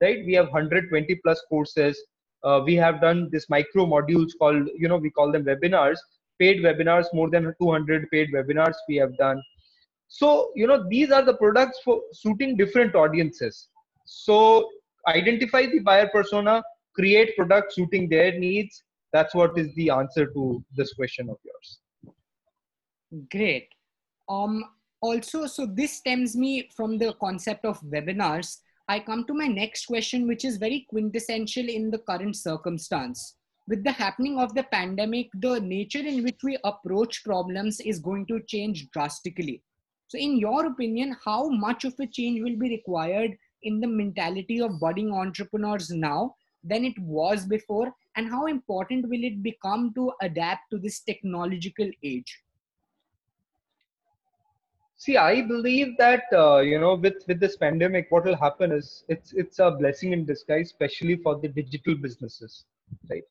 right? 0.00 0.24
We 0.24 0.34
have 0.34 0.46
120 0.46 1.14
plus 1.16 1.42
courses. 1.48 2.00
Uh, 2.44 2.60
we 2.64 2.74
have 2.74 3.00
done 3.00 3.28
this 3.32 3.48
micro 3.48 3.86
modules 3.86 4.32
called 4.38 4.68
you 4.76 4.88
know 4.88 4.96
we 4.96 5.10
call 5.10 5.32
them 5.32 5.44
webinars. 5.44 5.98
Paid 6.38 6.62
webinars 6.62 7.06
more 7.14 7.30
than 7.30 7.54
200 7.60 8.10
paid 8.10 8.32
webinars 8.32 8.74
we 8.88 8.96
have 8.96 9.16
done. 9.16 9.42
So 10.08 10.52
you 10.54 10.66
know 10.66 10.86
these 10.88 11.10
are 11.10 11.22
the 11.22 11.34
products 11.34 11.80
for 11.84 12.00
suiting 12.12 12.56
different 12.56 12.94
audiences. 12.94 13.68
So 14.04 14.68
identify 15.08 15.66
the 15.66 15.80
buyer 15.80 16.08
persona 16.08 16.62
create 16.94 17.36
products 17.36 17.74
suiting 17.74 18.08
their 18.08 18.38
needs 18.38 18.82
that's 19.16 19.34
what 19.40 19.58
is 19.64 19.74
the 19.80 19.88
answer 19.98 20.26
to 20.36 20.46
this 20.80 20.92
question 21.00 21.30
of 21.34 21.38
yours 21.50 21.78
great 23.36 23.68
um 24.36 24.62
also 25.08 25.46
so 25.46 25.66
this 25.80 25.98
stems 25.98 26.36
me 26.44 26.52
from 26.76 26.98
the 27.02 27.12
concept 27.24 27.64
of 27.72 27.80
webinars 27.96 28.56
I 28.88 29.00
come 29.00 29.24
to 29.26 29.34
my 29.34 29.48
next 29.48 29.86
question, 29.86 30.28
which 30.28 30.44
is 30.44 30.58
very 30.58 30.86
quintessential 30.88 31.68
in 31.68 31.90
the 31.90 31.98
current 31.98 32.36
circumstance. 32.36 33.34
With 33.66 33.82
the 33.82 33.90
happening 33.90 34.38
of 34.38 34.54
the 34.54 34.62
pandemic, 34.62 35.28
the 35.34 35.58
nature 35.58 36.06
in 36.06 36.22
which 36.22 36.38
we 36.44 36.56
approach 36.62 37.24
problems 37.24 37.80
is 37.80 37.98
going 37.98 38.26
to 38.26 38.40
change 38.46 38.88
drastically. 38.92 39.64
So, 40.06 40.18
in 40.18 40.38
your 40.38 40.66
opinion, 40.66 41.16
how 41.24 41.48
much 41.48 41.84
of 41.84 41.94
a 41.98 42.06
change 42.06 42.40
will 42.40 42.56
be 42.56 42.70
required 42.70 43.36
in 43.64 43.80
the 43.80 43.88
mentality 43.88 44.60
of 44.60 44.78
budding 44.78 45.12
entrepreneurs 45.12 45.90
now 45.90 46.36
than 46.62 46.84
it 46.84 46.96
was 47.00 47.44
before? 47.44 47.92
And 48.16 48.28
how 48.28 48.46
important 48.46 49.08
will 49.08 49.22
it 49.22 49.42
become 49.42 49.92
to 49.94 50.12
adapt 50.22 50.70
to 50.70 50.78
this 50.78 51.00
technological 51.00 51.90
age? 52.02 52.42
see 54.98 55.16
i 55.18 55.42
believe 55.42 55.88
that 55.98 56.22
uh, 56.32 56.58
you 56.58 56.78
know 56.82 56.94
with 56.94 57.16
with 57.28 57.38
this 57.38 57.56
pandemic 57.64 58.06
what 58.08 58.24
will 58.24 58.38
happen 58.44 58.72
is 58.72 59.04
it's 59.14 59.34
it's 59.42 59.58
a 59.58 59.70
blessing 59.70 60.14
in 60.14 60.24
disguise 60.24 60.68
especially 60.70 61.16
for 61.16 61.34
the 61.42 61.48
digital 61.48 61.94
businesses 61.94 62.64
right? 63.10 63.24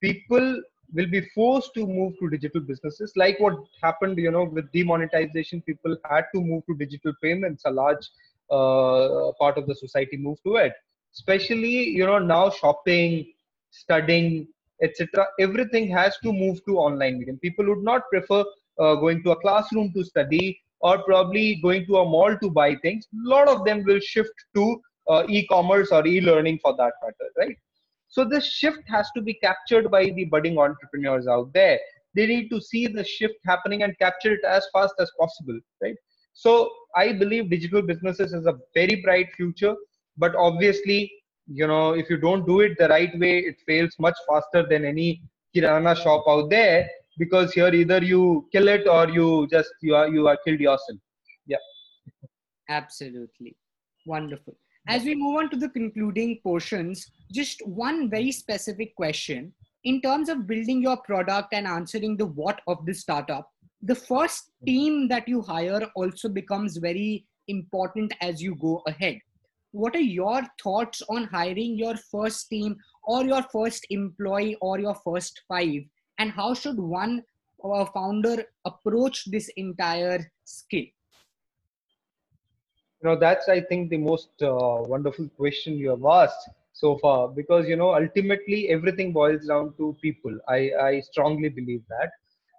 People 0.00 0.62
will 0.94 1.06
be 1.06 1.20
forced 1.34 1.74
to 1.74 1.86
move 1.86 2.14
to 2.20 2.30
digital 2.30 2.60
businesses 2.60 3.12
like 3.16 3.38
what 3.40 3.56
happened 3.82 4.18
you 4.18 4.30
know 4.30 4.44
with 4.44 4.70
demonetization. 4.72 5.60
People 5.62 5.96
had 6.08 6.24
to 6.34 6.40
move 6.40 6.64
to 6.66 6.76
digital 6.76 7.12
payments. 7.22 7.64
A 7.64 7.70
large 7.70 8.08
uh, 8.50 9.32
part 9.38 9.58
of 9.58 9.66
the 9.66 9.74
society 9.74 10.16
moved 10.16 10.42
to 10.44 10.56
it. 10.56 10.72
Especially 11.12 11.88
you 11.88 12.06
know 12.06 12.18
now 12.18 12.50
shopping 12.50 13.32
studying 13.82 14.46
etc 14.82 15.26
everything 15.40 15.88
has 15.88 16.18
to 16.18 16.32
move 16.32 16.58
to 16.66 16.78
online 16.78 17.18
medium. 17.18 17.38
People 17.38 17.66
would 17.66 17.82
not 17.82 18.02
prefer 18.10 18.44
uh, 18.78 18.94
going 18.96 19.22
to 19.22 19.30
a 19.30 19.40
classroom 19.40 19.92
to 19.94 20.04
study 20.04 20.60
or 20.80 21.02
probably 21.04 21.56
going 21.62 21.86
to 21.86 21.96
a 21.96 22.04
mall 22.04 22.36
to 22.38 22.50
buy 22.50 22.76
things. 22.82 23.06
A 23.26 23.28
lot 23.28 23.48
of 23.48 23.64
them 23.64 23.82
will 23.84 24.00
shift 24.00 24.34
to 24.54 24.80
uh, 25.08 25.24
e-commerce 25.28 25.90
or 25.92 26.06
e-learning 26.06 26.58
for 26.62 26.76
that 26.76 26.92
matter 27.02 27.30
right? 27.38 27.56
So 28.08 28.24
this 28.24 28.46
shift 28.46 28.82
has 28.86 29.10
to 29.16 29.22
be 29.22 29.34
captured 29.34 29.90
by 29.90 30.10
the 30.10 30.24
budding 30.26 30.58
entrepreneurs 30.58 31.26
out 31.26 31.52
there. 31.52 31.78
They 32.14 32.26
need 32.26 32.48
to 32.50 32.60
see 32.60 32.86
the 32.86 33.04
shift 33.04 33.34
happening 33.46 33.82
and 33.82 33.98
capture 33.98 34.34
it 34.34 34.44
as 34.44 34.66
fast 34.72 34.94
as 34.98 35.10
possible 35.18 35.58
right? 35.82 35.96
So 36.34 36.70
i 36.96 37.12
believe 37.12 37.50
digital 37.50 37.82
businesses 37.82 38.32
is 38.32 38.46
a 38.46 38.58
very 38.74 38.96
bright 39.02 39.32
future 39.36 39.74
but 40.18 40.34
obviously 40.34 41.12
you 41.46 41.66
know 41.66 41.92
if 41.92 42.10
you 42.10 42.16
don't 42.16 42.46
do 42.46 42.60
it 42.60 42.76
the 42.78 42.88
right 42.88 43.16
way 43.18 43.38
it 43.38 43.56
fails 43.66 43.94
much 43.98 44.16
faster 44.28 44.66
than 44.68 44.84
any 44.84 45.22
kirana 45.54 45.94
shop 45.96 46.24
out 46.28 46.50
there 46.50 46.88
because 47.18 47.52
here 47.52 47.72
either 47.72 48.02
you 48.02 48.46
kill 48.52 48.68
it 48.68 48.86
or 48.86 49.08
you 49.08 49.46
just 49.50 49.70
you 49.80 49.94
are 49.94 50.08
you 50.08 50.28
are 50.28 50.36
killed 50.44 50.60
yourself. 50.60 50.98
Yeah. 51.46 51.64
Absolutely. 52.68 53.56
Wonderful. 54.04 54.56
As 54.88 55.04
we 55.04 55.14
move 55.14 55.36
on 55.38 55.50
to 55.50 55.56
the 55.56 55.68
concluding 55.70 56.38
portions 56.42 57.10
just 57.32 57.60
one 57.66 58.10
very 58.10 58.32
specific 58.32 58.94
question. 58.96 59.52
In 59.84 60.00
terms 60.00 60.28
of 60.28 60.46
building 60.46 60.82
your 60.82 60.96
product 60.96 61.54
and 61.54 61.66
answering 61.66 62.16
the 62.16 62.26
what 62.26 62.60
of 62.66 62.84
the 62.86 62.92
startup 62.92 63.48
the 63.82 63.94
first 63.94 64.50
team 64.64 65.06
that 65.08 65.28
you 65.28 65.42
hire 65.42 65.80
also 65.94 66.28
becomes 66.28 66.78
very 66.78 67.26
important 67.48 68.12
as 68.20 68.42
you 68.42 68.56
go 68.56 68.82
ahead 68.86 69.18
what 69.76 69.94
are 69.94 70.08
your 70.18 70.42
thoughts 70.62 71.02
on 71.10 71.24
hiring 71.24 71.76
your 71.76 71.96
first 72.10 72.48
team 72.48 72.76
or 73.04 73.24
your 73.24 73.42
first 73.52 73.86
employee 73.90 74.56
or 74.62 74.78
your 74.80 74.94
first 75.04 75.42
five? 75.46 75.82
And 76.18 76.30
how 76.30 76.54
should 76.54 76.78
one 76.78 77.22
uh, 77.62 77.84
founder 77.84 78.44
approach 78.64 79.26
this 79.30 79.50
entire 79.56 80.32
skill? 80.44 80.86
You 83.02 83.10
know 83.10 83.16
that's 83.16 83.48
i 83.50 83.60
think 83.60 83.90
the 83.90 83.98
most 83.98 84.30
uh, 84.42 84.78
wonderful 84.92 85.28
question 85.36 85.76
you 85.76 85.90
have 85.90 86.06
asked 86.12 86.48
so 86.72 86.96
far 87.02 87.28
because 87.28 87.68
you 87.68 87.76
know 87.76 87.94
ultimately 87.94 88.70
everything 88.70 89.12
boils 89.12 89.46
down 89.46 89.74
to 89.76 89.94
people. 90.00 90.38
I 90.48 90.70
i 90.88 91.00
strongly 91.00 91.50
believe 91.50 91.82
that. 91.90 92.10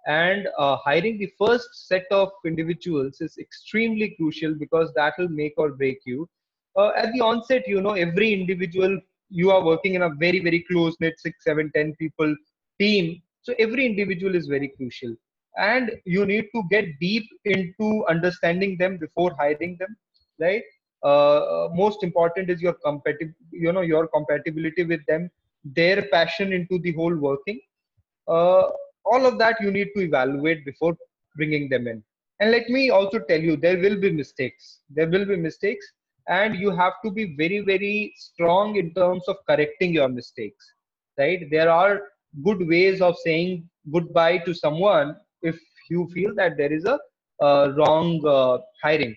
And 0.06 0.48
uh, 0.56 0.76
hiring 0.76 1.18
the 1.18 1.32
first 1.38 1.88
set 1.88 2.06
of 2.10 2.30
individuals 2.46 3.20
is 3.20 3.36
extremely 3.38 4.14
crucial 4.16 4.54
because 4.54 4.92
that 4.94 5.14
will 5.18 5.28
make 5.28 5.54
or 5.58 5.70
break 5.72 5.98
you 6.06 6.28
uh, 6.80 6.90
at 7.02 7.12
the 7.12 7.20
onset 7.20 7.64
you 7.66 7.80
know 7.80 7.94
every 8.06 8.32
individual 8.32 8.98
you 9.30 9.50
are 9.50 9.64
working 9.64 9.94
in 9.94 10.02
a 10.02 10.10
very 10.24 10.40
very 10.48 10.60
close 10.70 10.94
knit 11.00 11.18
six 11.18 11.44
seven 11.44 11.70
ten 11.74 11.94
people 11.96 12.34
team. 12.80 13.20
So 13.42 13.54
every 13.58 13.86
individual 13.86 14.34
is 14.34 14.46
very 14.46 14.68
crucial. 14.76 15.14
And 15.56 15.90
you 16.04 16.24
need 16.26 16.46
to 16.54 16.62
get 16.70 16.86
deep 17.00 17.26
into 17.44 18.04
understanding 18.08 18.76
them 18.78 18.98
before 18.98 19.34
hiring 19.38 19.76
them 19.80 19.96
right? 20.40 20.62
Uh, 21.02 21.68
most 21.72 22.02
important 22.02 22.50
is 22.50 22.60
your 22.60 22.74
compatible 22.84 23.32
you 23.52 23.72
know 23.72 23.82
your 23.82 24.08
compatibility 24.08 24.84
with 24.84 25.04
them 25.06 25.30
their 25.64 26.02
passion 26.12 26.52
into 26.52 26.78
the 26.80 26.92
whole 26.92 27.16
working. 27.16 27.60
Uh, 28.26 28.64
all 29.04 29.26
of 29.26 29.38
that 29.38 29.56
you 29.60 29.70
need 29.70 29.88
to 29.94 30.02
evaluate 30.02 30.64
before 30.64 30.96
bringing 31.36 31.68
them 31.68 31.86
in. 31.86 32.02
And 32.40 32.50
let 32.50 32.68
me 32.68 32.90
also 32.90 33.18
tell 33.18 33.40
you 33.40 33.56
there 33.56 33.78
will 33.78 33.98
be 33.98 34.10
mistakes. 34.12 34.80
There 34.90 35.08
will 35.08 35.24
be 35.24 35.36
mistakes 35.36 35.86
and 36.28 36.56
you 36.56 36.70
have 36.70 36.94
to 37.04 37.10
be 37.10 37.36
very 37.36 37.60
very 37.60 38.12
strong 38.16 38.76
in 38.76 38.92
terms 38.94 39.22
of 39.28 39.36
correcting 39.48 39.92
your 39.92 40.08
mistakes 40.08 40.74
right? 41.18 41.50
There 41.50 41.70
are 41.70 42.02
good 42.44 42.66
ways 42.66 43.00
of 43.00 43.16
saying 43.24 43.68
goodbye 43.92 44.38
to 44.38 44.54
someone 44.54 45.16
if 45.42 45.58
you 45.90 46.08
feel 46.14 46.34
that 46.36 46.56
there 46.56 46.72
is 46.72 46.84
a 46.84 46.98
uh, 47.42 47.72
wrong 47.76 48.26
uh, 48.26 48.58
hiring. 48.82 49.16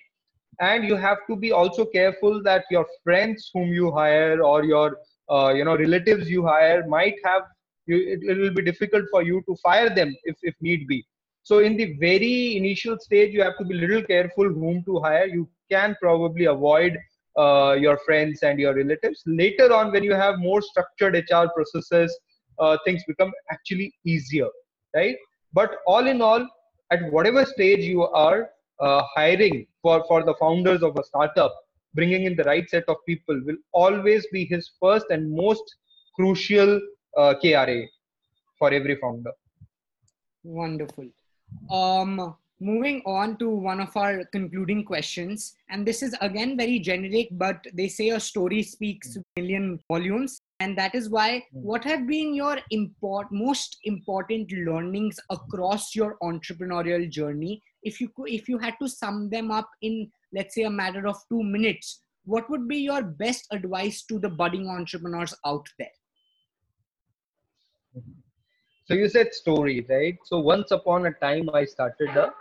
And 0.59 0.83
you 0.85 0.95
have 0.95 1.17
to 1.29 1.35
be 1.35 1.51
also 1.51 1.85
careful 1.85 2.41
that 2.43 2.65
your 2.69 2.85
friends 3.03 3.49
whom 3.53 3.69
you 3.69 3.91
hire 3.91 4.43
or 4.43 4.63
your 4.63 4.97
uh, 5.29 5.53
you 5.55 5.63
know 5.63 5.77
relatives 5.77 6.29
you 6.29 6.45
hire 6.45 6.85
might 6.87 7.15
have 7.23 7.43
you, 7.87 7.97
it, 7.97 8.19
it, 8.23 8.37
will 8.37 8.53
be 8.53 8.61
difficult 8.61 9.05
for 9.09 9.23
you 9.23 9.41
to 9.47 9.55
fire 9.63 9.89
them 9.89 10.15
if, 10.23 10.35
if 10.43 10.53
need 10.61 10.87
be 10.87 11.03
so 11.43 11.59
in 11.59 11.75
the 11.75 11.95
very 11.99 12.57
initial 12.57 12.97
stage 12.99 13.33
you 13.33 13.41
have 13.41 13.57
to 13.57 13.65
be 13.65 13.73
little 13.73 14.03
careful 14.03 14.47
whom 14.49 14.83
to 14.85 14.99
hire. 14.99 15.25
You 15.25 15.49
can 15.71 15.95
probably 16.01 16.45
avoid 16.45 16.97
uh, 17.37 17.75
your 17.79 17.97
friends 18.05 18.43
and 18.43 18.59
your 18.59 18.75
relatives. 18.75 19.23
Later 19.25 19.73
on 19.73 19.91
when 19.91 20.03
you 20.03 20.13
have 20.13 20.39
more 20.39 20.61
structured 20.61 21.15
hr 21.15 21.45
processes 21.55 22.17
uh, 22.59 22.77
things 22.85 23.03
become 23.07 23.31
actually 23.51 23.93
easier 24.05 24.47
right? 24.95 25.15
But 25.53 25.77
all 25.87 26.07
in 26.07 26.21
all 26.21 26.47
at 26.91 27.11
whatever 27.11 27.45
stage 27.45 27.83
you 27.85 28.03
are 28.03 28.49
uh, 28.79 29.01
hiring 29.15 29.67
for 29.81 30.03
for 30.07 30.23
the 30.23 30.35
founders 30.39 30.83
of 30.83 30.97
a 30.97 31.03
startup 31.03 31.53
bringing 31.93 32.23
in 32.25 32.35
the 32.35 32.43
right 32.43 32.69
set 32.69 32.83
of 32.87 32.97
people 33.07 33.39
will 33.45 33.57
always 33.73 34.25
be 34.31 34.45
his 34.45 34.71
first 34.81 35.05
and 35.09 35.31
most 35.31 35.63
crucial 36.15 36.79
uh, 37.17 37.33
kra 37.43 37.85
for 38.57 38.71
every 38.71 38.95
founder. 38.95 39.31
Wonderful 40.43 41.09
um 41.69 42.35
moving 42.61 43.01
on 43.07 43.35
to 43.37 43.49
one 43.49 43.81
of 43.81 43.95
our 43.97 44.23
concluding 44.25 44.83
questions 44.85 45.55
and 45.69 45.85
this 45.85 46.03
is 46.03 46.15
again 46.21 46.55
very 46.55 46.77
generic 46.79 47.27
but 47.31 47.65
they 47.73 47.87
say 47.87 48.09
a 48.09 48.19
story 48.19 48.61
speaks 48.61 49.17
a 49.17 49.21
million 49.35 49.79
volumes 49.87 50.41
and 50.59 50.77
that 50.77 50.93
is 50.93 51.09
why 51.09 51.43
hmm. 51.51 51.63
what 51.69 51.83
have 51.83 52.05
been 52.07 52.35
your 52.35 52.59
import, 52.69 53.27
most 53.31 53.77
important 53.85 54.51
learnings 54.51 55.19
across 55.31 55.95
your 55.95 56.17
entrepreneurial 56.21 57.09
journey 57.09 57.59
if 57.81 57.99
you 57.99 58.11
if 58.27 58.47
you 58.47 58.59
had 58.59 58.75
to 58.79 58.87
sum 58.87 59.27
them 59.29 59.49
up 59.49 59.69
in 59.81 60.11
let's 60.31 60.53
say 60.53 60.63
a 60.63 60.69
matter 60.69 61.07
of 61.07 61.17
2 61.29 61.41
minutes 61.41 62.01
what 62.25 62.47
would 62.51 62.67
be 62.67 62.77
your 62.77 63.01
best 63.01 63.47
advice 63.51 64.03
to 64.03 64.19
the 64.19 64.29
budding 64.29 64.67
entrepreneurs 64.69 65.33
out 65.45 65.65
there 65.79 65.97
so 68.85 68.93
you 68.93 69.07
said 69.07 69.33
story 69.33 69.85
right 69.89 70.17
so 70.23 70.39
once 70.39 70.71
upon 70.71 71.05
a 71.05 71.13
time 71.25 71.49
i 71.53 71.63
started 71.63 72.09
a 72.25 72.31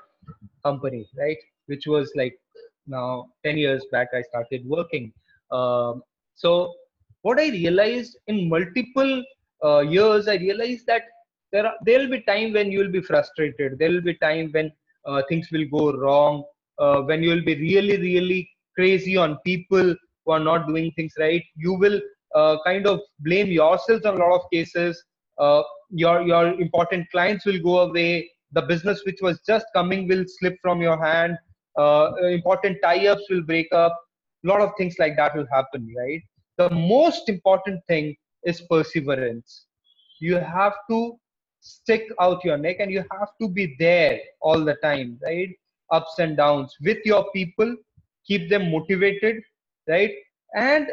company, 0.64 1.08
right? 1.16 1.38
Which 1.66 1.86
was 1.86 2.12
like 2.14 2.38
now 2.86 3.26
10 3.44 3.58
years 3.58 3.84
back, 3.92 4.08
I 4.14 4.22
started 4.22 4.66
working. 4.66 5.12
Um, 5.50 6.02
so 6.34 6.72
what 7.22 7.38
I 7.38 7.48
realized 7.48 8.18
in 8.26 8.48
multiple 8.48 9.22
uh, 9.64 9.80
years, 9.80 10.28
I 10.28 10.36
realized 10.36 10.86
that 10.86 11.02
there 11.52 11.66
are 11.66 11.74
there 11.84 11.98
will 11.98 12.10
be 12.10 12.20
time 12.22 12.52
when 12.52 12.70
you 12.70 12.78
will 12.78 12.92
be 12.92 13.02
frustrated. 13.02 13.78
There 13.78 13.90
will 13.90 14.00
be 14.00 14.14
time 14.14 14.50
when 14.52 14.72
uh, 15.04 15.22
things 15.28 15.48
will 15.50 15.66
go 15.70 15.92
wrong. 15.92 16.44
Uh, 16.78 17.02
when 17.02 17.22
you 17.22 17.30
will 17.30 17.44
be 17.44 17.56
really 17.56 17.96
really 17.98 18.48
crazy 18.74 19.16
on 19.16 19.36
people 19.44 19.94
who 20.24 20.32
are 20.32 20.40
not 20.40 20.66
doing 20.68 20.92
things 20.92 21.12
right. 21.18 21.42
You 21.56 21.74
will 21.74 22.00
uh, 22.34 22.58
kind 22.64 22.86
of 22.86 23.00
blame 23.18 23.48
yourselves 23.48 24.06
on 24.06 24.14
a 24.14 24.18
lot 24.18 24.40
of 24.40 24.50
cases. 24.52 25.02
Your 25.90 26.22
your 26.22 26.60
important 26.60 27.10
clients 27.10 27.44
will 27.44 27.60
go 27.60 27.80
away. 27.80 28.30
The 28.52 28.62
business 28.62 29.02
which 29.04 29.20
was 29.22 29.40
just 29.46 29.66
coming 29.74 30.08
will 30.08 30.24
slip 30.26 30.56
from 30.62 30.80
your 30.80 31.02
hand. 31.04 31.38
Uh, 31.78 32.12
important 32.30 32.78
tie-ups 32.82 33.24
will 33.30 33.42
break 33.42 33.72
up. 33.72 33.96
A 34.44 34.48
lot 34.48 34.60
of 34.60 34.70
things 34.76 34.96
like 34.98 35.16
that 35.16 35.36
will 35.36 35.46
happen 35.52 35.92
right? 35.96 36.22
The 36.58 36.70
most 36.70 37.28
important 37.28 37.80
thing 37.88 38.16
is 38.44 38.60
perseverance. 38.62 39.66
You 40.20 40.36
have 40.36 40.74
to 40.90 41.18
stick 41.60 42.10
out 42.20 42.44
your 42.44 42.56
neck 42.56 42.76
and 42.80 42.90
you 42.90 43.04
have 43.12 43.28
to 43.40 43.48
be 43.48 43.76
there 43.78 44.18
all 44.40 44.64
the 44.64 44.74
time 44.76 45.18
right? 45.22 45.50
Ups 45.92 46.18
and 46.18 46.36
downs 46.36 46.76
with 46.80 46.98
your 47.04 47.30
people. 47.32 47.76
Keep 48.26 48.48
them 48.50 48.70
motivated 48.70 49.42
right? 49.88 50.12
And 50.54 50.88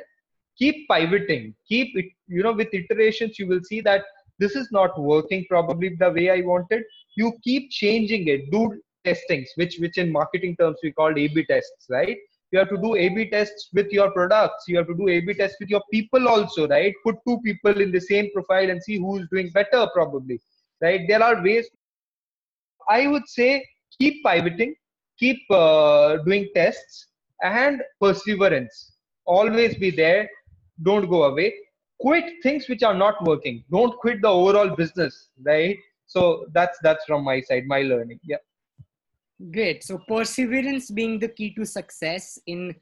keep 0.57 0.88
pivoting. 0.89 1.55
Keep 1.67 1.97
it 1.97 2.05
you 2.27 2.43
know 2.43 2.53
with 2.53 2.73
iterations 2.73 3.39
you 3.39 3.47
will 3.47 3.63
see 3.63 3.81
that 3.81 4.03
this 4.39 4.56
is 4.56 4.69
not 4.71 5.00
working 5.00 5.45
probably 5.50 5.95
the 6.00 6.10
way 6.12 6.30
i 6.30 6.41
wanted. 6.41 6.84
You 7.15 7.34
keep 7.43 7.71
changing 7.71 8.28
it. 8.28 8.52
Do 8.52 8.80
testings 9.06 9.50
which 9.56 9.78
which 9.80 9.97
in 9.97 10.12
marketing 10.12 10.56
terms 10.60 10.78
we 10.84 10.91
call 10.91 11.12
a 11.17 11.28
b 11.28 11.45
tests 11.45 11.88
right? 11.89 12.17
You 12.52 12.60
have 12.60 12.69
to 12.69 12.78
do 12.78 12.95
a 12.95 13.10
b 13.10 13.30
tests 13.30 13.69
with 13.73 13.91
your 13.91 14.12
products. 14.12 14.65
You 14.67 14.78
have 14.78 14.88
to 14.88 14.95
do 14.95 15.08
a 15.10 15.19
b 15.21 15.34
tests 15.34 15.58
with 15.60 15.69
your 15.69 15.82
people 15.91 16.28
also 16.28 16.67
right? 16.67 16.93
Put 17.04 17.15
two 17.28 17.39
people 17.41 17.80
in 17.82 17.91
the 17.91 18.02
same 18.02 18.32
profile 18.34 18.69
and 18.69 18.82
see 18.82 18.97
who's 18.97 19.28
doing 19.32 19.50
better 19.54 19.88
probably 19.93 20.39
right? 20.82 21.02
There 21.08 21.23
are 21.23 21.41
ways. 21.43 21.67
I 22.89 23.08
would 23.08 23.28
say 23.28 23.65
keep 24.00 24.23
pivoting 24.23 24.76
keep 25.17 25.39
uh, 25.50 26.17
doing 26.17 26.50
tests 26.56 27.08
and 27.43 27.82
perseverance. 28.00 28.93
Always 29.26 29.76
be 29.76 29.91
there. 29.91 30.30
Don't 30.84 31.10
go 31.10 31.23
away 31.23 31.54
quit 31.99 32.25
things 32.43 32.67
which 32.67 32.83
are 32.83 32.93
not 32.93 33.23
working. 33.25 33.63
Don't 33.71 33.97
quit 33.97 34.21
the 34.21 34.29
overall 34.29 34.75
business 34.75 35.29
right? 35.45 35.77
So 36.05 36.45
that's 36.53 36.77
that's 36.81 37.05
from 37.05 37.23
my 37.23 37.41
side 37.41 37.65
my 37.65 37.81
learning. 37.81 38.19
Yeah. 38.23 38.38
Great. 39.51 39.83
So 39.83 39.99
perseverance 40.07 40.89
being 40.89 41.19
the 41.19 41.27
key 41.27 41.53
to 41.55 41.65
success 41.65 42.39
in 42.47 42.75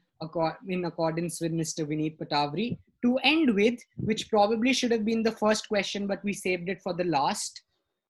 in 0.68 0.84
accordance 0.86 1.40
with 1.40 1.52
mr 1.52 1.86
vineet 1.86 2.18
patawari. 2.18 2.78
To 3.04 3.18
end 3.22 3.54
with 3.54 3.78
which 3.96 4.30
probably 4.30 4.72
should 4.72 4.90
have 4.90 5.04
been 5.04 5.22
the 5.22 5.32
first 5.32 5.68
question 5.68 6.06
but 6.06 6.24
we 6.24 6.32
saved 6.32 6.68
it 6.68 6.80
for 6.82 6.94
the 6.94 7.04
last. 7.04 7.62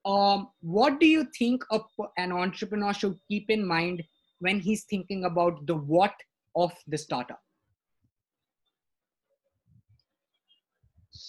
Um, 0.04 0.50
what 0.60 1.00
do 1.00 1.06
you 1.06 1.26
think 1.36 1.64
a, 1.72 1.80
an 2.16 2.30
entrepreneur 2.30 2.94
should 2.94 3.18
keep 3.26 3.50
in 3.50 3.66
mind 3.66 4.04
when 4.38 4.60
he's 4.60 4.84
thinking 4.84 5.24
about 5.24 5.66
the 5.66 5.74
what 5.74 6.14
of 6.54 6.72
the 6.86 6.96
startup 6.96 7.40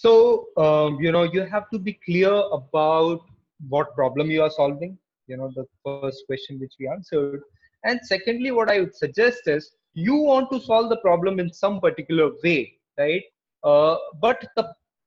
so 0.02 0.12
um, 0.64 0.98
you 1.04 1.10
know 1.14 1.24
you 1.34 1.42
have 1.54 1.68
to 1.72 1.78
be 1.78 1.92
clear 2.06 2.32
about 2.58 3.20
what 3.74 3.94
problem 4.00 4.30
you 4.34 4.42
are 4.46 4.54
solving 4.58 4.96
you 5.26 5.36
know 5.36 5.50
the 5.54 5.64
first 5.84 6.24
question 6.26 6.58
which 6.60 6.74
we 6.80 6.88
answered. 6.88 7.42
And 7.84 8.00
secondly 8.02 8.50
what 8.50 8.70
i 8.70 8.80
would 8.80 8.94
suggest 8.94 9.48
is 9.54 9.70
you 9.94 10.16
want 10.30 10.50
to 10.52 10.60
solve 10.60 10.88
the 10.90 10.98
problem 10.98 11.40
in 11.42 11.52
some 11.52 11.80
particular 11.80 12.30
way 12.44 12.60
right? 12.98 13.22
Uh, 13.64 13.96
but 14.20 14.44
the 14.56 14.64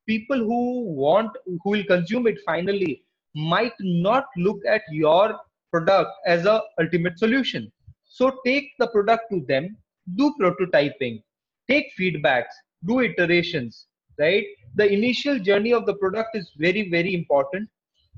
people 0.08 0.38
who 0.38 0.62
want 1.04 1.32
who 1.46 1.70
will 1.74 1.84
consume 1.86 2.28
it 2.28 2.40
finally 2.46 3.04
might 3.36 3.74
not 3.80 4.26
look 4.38 4.60
at 4.66 4.82
your 4.92 5.40
product 5.72 6.12
as 6.26 6.46
a 6.46 6.62
ultimate 6.80 7.18
solution. 7.18 7.72
So 8.04 8.40
take 8.46 8.72
the 8.80 8.88
product 8.88 9.26
to 9.32 9.46
them 9.48 9.78
do 10.16 10.34
prototyping 10.40 11.22
take 11.70 11.92
feedbacks 11.98 12.56
do 12.86 13.00
iterations 13.08 13.86
right 14.20 14.46
the 14.76 14.92
initial 14.92 15.38
journey 15.40 15.74
of 15.74 15.86
the 15.86 15.94
product 15.96 16.36
is 16.36 16.52
very 16.58 16.90
very 16.90 17.14
important 17.14 17.70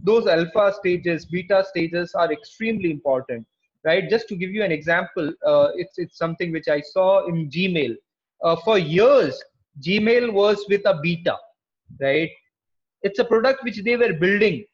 those 0.01 0.27
alpha 0.27 0.73
stages, 0.77 1.25
beta 1.25 1.63
stages 1.67 2.13
are 2.15 2.31
extremely 2.31 2.91
important, 2.91 3.45
right? 3.83 4.09
Just 4.09 4.27
to 4.29 4.35
give 4.35 4.51
you 4.51 4.63
an 4.63 4.71
example, 4.71 5.33
uh, 5.45 5.69
it's, 5.75 5.97
it's 5.97 6.17
something 6.17 6.51
which 6.51 6.67
I 6.67 6.81
saw 6.81 7.27
in 7.27 7.49
Gmail. 7.49 7.95
Uh, 8.43 8.55
for 8.57 8.77
years, 8.77 9.41
Gmail 9.81 10.33
was 10.33 10.65
with 10.69 10.81
a 10.85 10.99
beta, 11.01 11.37
right? 12.01 12.29
It's 13.01 13.19
a 13.19 13.25
product 13.25 13.63
which 13.63 13.83
they 13.83 13.95
were 13.95 14.13
building. 14.13 14.65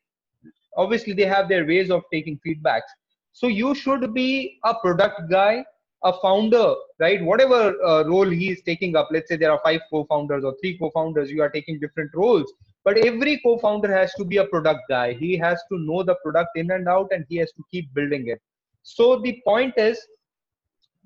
Obviously, 0.78 1.14
they 1.14 1.26
have 1.26 1.50
their 1.50 1.66
ways 1.66 1.92
of 1.92 2.04
taking 2.12 2.40
feedbacks. 2.46 2.90
So 3.32 3.48
you 3.48 3.76
should 3.76 4.14
be 4.14 4.60
a 4.64 4.74
product 4.76 5.30
guy, 5.30 5.64
a 6.04 6.14
founder, 6.22 6.76
right? 7.00 7.24
Whatever 7.24 7.76
uh, 7.84 8.04
role 8.06 8.30
he 8.30 8.52
is 8.52 8.62
taking 8.66 8.96
up. 8.96 9.10
Let's 9.12 9.30
say 9.30 9.36
there 9.36 9.52
are 9.52 9.62
five 9.64 9.82
co-founders 9.90 10.44
or 10.44 10.56
three 10.62 10.78
co-founders. 10.78 11.30
You 11.30 11.42
are 11.42 11.50
taking 11.50 11.80
different 11.80 12.12
roles. 12.14 12.52
But 12.86 12.98
every 13.06 13.40
co-founder 13.44 13.94
has 13.94 14.14
to 14.14 14.24
be 14.24 14.38
a 14.38 14.46
product 14.46 14.82
guy. 14.90 15.14
He 15.14 15.38
has 15.38 15.62
to 15.72 15.78
know 15.78 16.04
the 16.04 16.16
product 16.24 16.52
in 16.56 16.72
and 16.72 16.88
out 16.88 17.10
and 17.12 17.26
he 17.28 17.38
has 17.38 17.52
to 17.54 17.64
keep 17.70 17.94
building 17.94 18.28
it. 18.28 18.42
So 18.84 19.20
the 19.20 19.42
point 19.46 19.74
is 19.78 20.00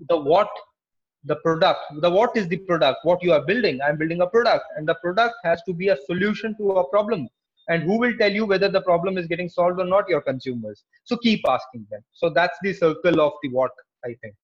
the 0.09 0.17
what 0.17 0.49
the 1.25 1.37
product 1.37 1.79
the 2.01 2.09
what 2.09 2.35
is 2.35 2.47
the 2.47 2.57
product 2.57 2.99
what 3.03 3.23
you 3.23 3.33
are 3.33 3.43
building? 3.43 3.81
I'm 3.81 3.97
building 3.97 4.21
a 4.21 4.27
product 4.27 4.65
and 4.77 4.87
the 4.87 4.95
product 4.95 5.35
has 5.43 5.61
to 5.63 5.73
be 5.73 5.87
a 5.89 5.97
solution 6.05 6.55
to 6.57 6.71
a 6.71 6.89
problem. 6.89 7.27
And 7.69 7.81
who 7.81 7.97
will 7.97 8.15
tell 8.17 8.31
you 8.31 8.45
whether 8.45 8.69
the 8.69 8.81
problem 8.81 9.17
is 9.17 9.25
getting 9.25 9.49
solved 9.49 9.79
or 9.79 9.85
not? 9.85 10.07
Your 10.09 10.21
consumers. 10.21 10.83
So 11.05 11.17
keep 11.17 11.41
asking 11.47 11.87
them. 11.89 12.01
So 12.11 12.29
that's 12.29 12.57
the 12.61 12.73
circle 12.73 13.21
of 13.21 13.33
the 13.41 13.49
what 13.49 13.71
i 14.05 14.13
think 14.21 14.35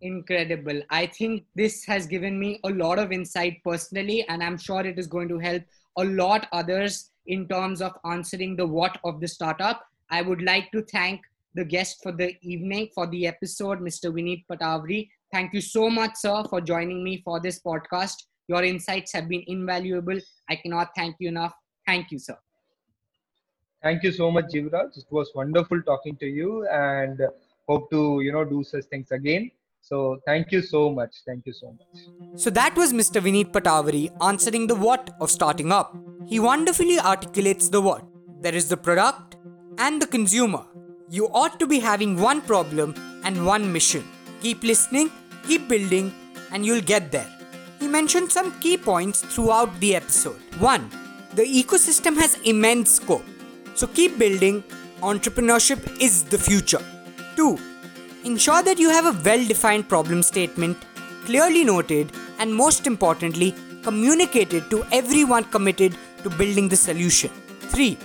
incredible 0.00 0.80
i 0.90 1.06
think 1.06 1.44
this 1.54 1.84
has 1.84 2.06
given 2.06 2.38
me 2.38 2.60
a 2.64 2.70
lot 2.70 2.98
of 2.98 3.12
insight 3.12 3.62
personally 3.64 4.26
and 4.28 4.42
i'm 4.42 4.58
sure 4.58 4.84
it 4.84 4.98
is 4.98 5.06
going 5.06 5.28
to 5.28 5.38
help 5.38 5.62
a 5.98 6.04
lot 6.04 6.46
others 6.52 7.10
in 7.26 7.48
terms 7.48 7.80
of 7.80 7.92
answering 8.04 8.56
the 8.56 8.66
what 8.66 8.98
of 9.04 9.20
the 9.20 9.28
startup. 9.28 9.84
I 10.10 10.22
would 10.22 10.42
like 10.42 10.70
to 10.72 10.82
thank 10.82 11.20
the 11.54 11.64
guest 11.64 12.02
for 12.02 12.12
the 12.12 12.36
evening, 12.42 12.90
for 12.94 13.06
the 13.06 13.26
episode, 13.26 13.80
Mr. 13.80 14.12
Vineet 14.12 14.44
Patawari. 14.50 15.08
Thank 15.32 15.54
you 15.54 15.60
so 15.60 15.90
much, 15.90 16.16
sir, 16.16 16.44
for 16.48 16.60
joining 16.60 17.02
me 17.02 17.22
for 17.24 17.40
this 17.40 17.60
podcast. 17.60 18.14
Your 18.48 18.62
insights 18.62 19.12
have 19.12 19.28
been 19.28 19.42
invaluable. 19.46 20.18
I 20.48 20.56
cannot 20.56 20.90
thank 20.94 21.16
you 21.18 21.28
enough. 21.28 21.54
Thank 21.86 22.10
you, 22.10 22.18
sir. 22.18 22.36
Thank 23.82 24.02
you 24.02 24.12
so 24.12 24.30
much, 24.30 24.46
Jivraj. 24.46 24.96
It 24.96 25.06
was 25.10 25.30
wonderful 25.34 25.82
talking 25.82 26.16
to 26.16 26.26
you 26.26 26.66
and 26.68 27.20
hope 27.68 27.90
to, 27.90 28.20
you 28.22 28.32
know, 28.32 28.44
do 28.44 28.62
such 28.62 28.84
things 28.84 29.10
again. 29.10 29.50
So 29.88 30.18
thank 30.26 30.50
you 30.50 30.62
so 30.62 30.90
much. 30.90 31.22
Thank 31.24 31.46
you 31.46 31.52
so 31.52 31.68
much. 31.78 32.40
So 32.42 32.50
that 32.50 32.74
was 32.74 32.92
Mr. 32.92 33.20
Vineet 33.22 33.52
Patawari 33.52 34.10
answering 34.20 34.66
the 34.66 34.74
what 34.74 35.10
of 35.20 35.30
starting 35.30 35.70
up. 35.70 35.96
He 36.26 36.40
wonderfully 36.40 36.98
articulates 36.98 37.68
the 37.68 37.80
what. 37.80 38.04
There 38.40 38.54
is 38.54 38.68
the 38.68 38.76
product 38.76 39.36
and 39.78 40.02
the 40.02 40.08
consumer. 40.08 40.64
You 41.08 41.28
ought 41.28 41.60
to 41.60 41.68
be 41.68 41.78
having 41.78 42.18
one 42.20 42.40
problem 42.40 42.94
and 43.22 43.46
one 43.46 43.72
mission. 43.72 44.04
Keep 44.40 44.64
listening, 44.64 45.12
keep 45.46 45.68
building, 45.68 46.12
and 46.50 46.66
you'll 46.66 46.82
get 46.82 47.12
there. 47.12 47.30
He 47.78 47.86
mentioned 47.86 48.32
some 48.32 48.58
key 48.58 48.76
points 48.76 49.20
throughout 49.20 49.78
the 49.78 49.94
episode. 49.94 50.40
1. 50.58 50.90
The 51.34 51.44
ecosystem 51.44 52.16
has 52.16 52.36
immense 52.44 52.92
scope, 52.92 53.24
so 53.74 53.86
keep 53.86 54.18
building. 54.18 54.64
Entrepreneurship 55.00 56.00
is 56.00 56.24
the 56.24 56.38
future. 56.38 56.82
2. 57.36 57.75
Ensure 58.26 58.60
that 58.60 58.80
you 58.80 58.90
have 58.90 59.06
a 59.06 59.16
well 59.24 59.42
defined 59.46 59.88
problem 59.88 60.20
statement, 60.20 60.76
clearly 61.26 61.62
noted, 61.62 62.10
and 62.40 62.52
most 62.52 62.88
importantly, 62.88 63.54
communicated 63.84 64.68
to 64.68 64.84
everyone 64.90 65.44
committed 65.44 65.96
to 66.24 66.30
building 66.30 66.68
the 66.68 66.74
solution. 66.74 67.30
3. 67.68 67.96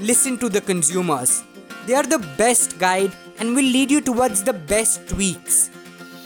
Listen 0.00 0.36
to 0.38 0.48
the 0.48 0.60
consumers. 0.60 1.44
They 1.86 1.94
are 1.94 2.02
the 2.02 2.18
best 2.36 2.76
guide 2.80 3.12
and 3.38 3.54
will 3.54 3.70
lead 3.76 3.88
you 3.88 4.00
towards 4.00 4.42
the 4.42 4.52
best 4.52 5.08
tweaks. 5.08 5.70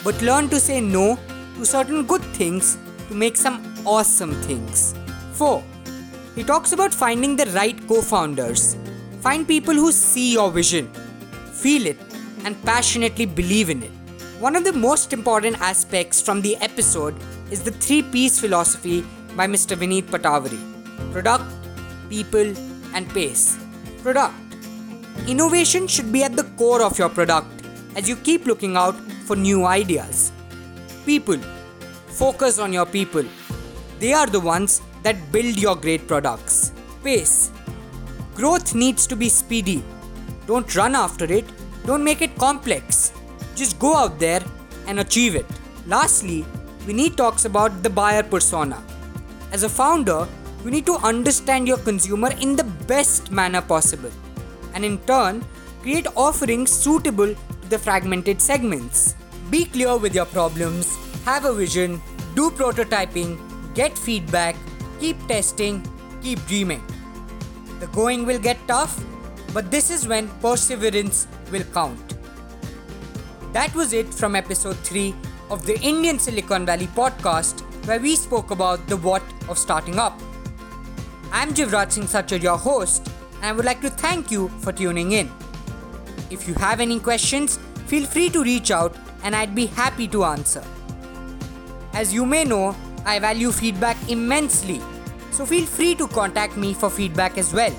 But 0.02 0.22
learn 0.22 0.48
to 0.48 0.59
say 0.59 0.80
no 0.80 1.18
to 1.56 1.66
certain 1.66 2.06
good 2.06 2.22
things 2.40 2.78
to 3.09 3.14
make 3.14 3.37
some 3.37 3.62
awesome 3.85 4.33
things. 4.48 4.94
4. 5.35 5.62
He 6.37 6.42
talks 6.42 6.72
about 6.72 6.94
finding 6.94 7.37
the 7.37 7.50
right 7.50 7.87
co 7.87 8.00
founders. 8.00 8.78
Find 9.20 9.46
people 9.46 9.74
who 9.74 9.92
see 9.92 10.33
your 10.33 10.50
vision, 10.50 10.90
feel 11.52 11.85
it, 11.85 12.10
and 12.44 12.62
passionately 12.64 13.26
believe 13.26 13.70
in 13.70 13.83
it. 13.83 13.90
One 14.38 14.57
of 14.57 14.64
the 14.64 14.72
most 14.72 15.12
important 15.12 15.61
aspects 15.61 16.22
from 16.22 16.40
the 16.40 16.57
episode 16.57 17.14
is 17.50 17.62
the 17.62 17.72
3 17.72 18.03
P's 18.05 18.40
philosophy 18.40 19.05
by 19.37 19.46
Mr. 19.46 19.76
Vineet 19.76 20.05
Patawari 20.05 20.61
product, 21.12 21.44
people, 22.09 22.55
and 22.94 23.09
pace. 23.11 23.59
Product 24.03 24.35
Innovation 25.26 25.87
should 25.87 26.12
be 26.12 26.22
at 26.22 26.37
the 26.37 26.44
core 26.57 26.83
of 26.83 26.98
your 26.98 27.09
product 27.09 27.48
as 27.96 28.09
you 28.09 28.16
keep 28.16 28.46
looking 28.46 28.76
out 28.76 28.94
for 29.26 29.37
new 29.37 29.64
ideas. 29.66 30.33
People 31.05 31.38
Focus 32.20 32.59
on 32.59 32.72
your 32.72 32.85
people. 32.85 33.24
They 33.98 34.12
are 34.12 34.26
the 34.26 34.40
ones 34.40 34.83
that 35.05 35.33
build 35.33 35.59
your 35.59 35.74
great 35.74 36.07
products. 36.07 36.72
Pace 37.03 37.50
Growth 38.35 38.74
needs 38.74 39.07
to 39.07 39.16
be 39.16 39.29
speedy. 39.29 39.83
Don't 40.46 40.74
run 40.74 40.94
after 40.94 41.24
it, 41.24 41.46
don't 41.90 42.05
make 42.05 42.22
it 42.22 42.37
complex. 42.38 43.12
Just 43.57 43.76
go 43.81 43.96
out 43.96 44.20
there 44.20 44.42
and 44.87 45.00
achieve 45.00 45.35
it. 45.35 45.46
Lastly, 45.88 46.44
Vineet 46.87 47.16
talks 47.16 47.44
about 47.46 47.83
the 47.83 47.90
buyer 47.90 48.22
persona. 48.22 48.81
As 49.50 49.64
a 49.64 49.68
founder, 49.68 50.29
you 50.64 50.70
need 50.70 50.87
to 50.87 50.94
understand 51.11 51.66
your 51.66 51.79
consumer 51.79 52.31
in 52.40 52.55
the 52.55 52.62
best 52.92 53.33
manner 53.33 53.61
possible 53.61 54.12
and 54.74 54.85
in 54.85 54.98
turn 54.98 55.44
create 55.83 56.07
offerings 56.14 56.70
suitable 56.70 57.35
to 57.35 57.68
the 57.68 57.79
fragmented 57.79 58.40
segments. 58.40 59.16
Be 59.50 59.64
clear 59.64 59.96
with 59.96 60.14
your 60.14 60.26
problems, 60.26 60.96
have 61.24 61.44
a 61.44 61.53
vision, 61.53 62.00
do 62.37 62.50
prototyping, 62.50 63.37
get 63.74 63.98
feedback, 63.98 64.55
keep 65.00 65.16
testing, 65.26 65.83
keep 66.22 66.38
dreaming. 66.46 66.83
The 67.81 67.88
going 67.88 68.26
will 68.26 68.38
get 68.38 68.59
tough, 68.68 69.03
but 69.53 69.71
this 69.71 69.91
is 69.91 70.07
when 70.07 70.29
perseverance 70.41 71.27
will 71.51 71.65
count. 71.75 72.17
That 73.53 73.75
was 73.75 73.93
it 73.93 74.13
from 74.13 74.37
episode 74.37 74.77
3 74.79 75.15
of 75.51 75.67
the 75.67 75.79
Indian 75.81 76.19
Silicon 76.19 76.65
Valley 76.65 76.87
podcast, 76.89 77.61
where 77.87 77.99
we 77.99 78.15
spoke 78.15 78.53
about 78.53 78.87
the 78.87 78.97
what 78.97 79.23
of 79.49 79.59
starting 79.59 79.99
up. 79.99 80.19
I'm 81.33 81.53
Jivraj 81.53 81.93
Singh 81.93 82.05
Sachar, 82.05 82.41
your 82.41 82.57
host, 82.57 83.11
and 83.37 83.47
I 83.47 83.53
would 83.53 83.65
like 83.65 83.81
to 83.81 83.91
thank 83.91 84.31
you 84.31 84.49
for 84.61 84.73
tuning 84.73 85.13
in. 85.13 85.31
If 86.31 86.47
you 86.47 86.55
have 86.55 86.81
any 86.81 87.01
questions, 87.01 87.59
feel 87.87 88.07
free 88.07 88.31
to 88.31 88.45
reach 88.45 88.71
out 88.71 88.95
and 89.25 89.35
I'd 89.35 89.55
be 89.55 89.67
happy 89.67 90.07
to 90.09 90.25
answer. 90.25 90.63
As 91.93 92.15
you 92.15 92.25
may 92.25 92.45
know, 92.45 92.77
I 93.05 93.19
value 93.19 93.51
feedback 93.51 93.97
immensely, 94.09 94.81
so 95.33 95.45
feel 95.45 95.67
free 95.67 95.97
to 95.97 96.07
contact 96.07 96.57
me 96.57 96.73
for 96.73 96.89
feedback 96.89 97.37
as 97.37 97.53
well. 97.53 97.75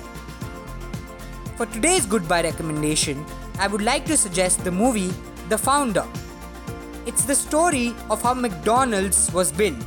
For 1.62 1.66
today's 1.66 2.06
goodbye 2.06 2.42
recommendation, 2.42 3.24
I 3.60 3.68
would 3.68 3.82
like 3.82 4.04
to 4.06 4.16
suggest 4.16 4.64
the 4.64 4.72
movie 4.72 5.12
The 5.48 5.56
Founder. 5.56 6.04
It's 7.06 7.24
the 7.24 7.36
story 7.36 7.94
of 8.10 8.20
how 8.20 8.34
McDonald's 8.34 9.32
was 9.32 9.52
built. 9.52 9.78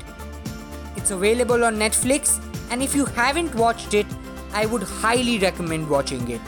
It's 0.96 1.12
available 1.12 1.66
on 1.66 1.76
Netflix, 1.76 2.40
and 2.72 2.82
if 2.82 2.96
you 2.96 3.04
haven't 3.04 3.54
watched 3.56 3.94
it, 3.94 4.06
I 4.54 4.68
would 4.68 4.84
highly 4.84 5.38
recommend 5.38 5.90
watching 5.90 6.32
it. 6.32 6.40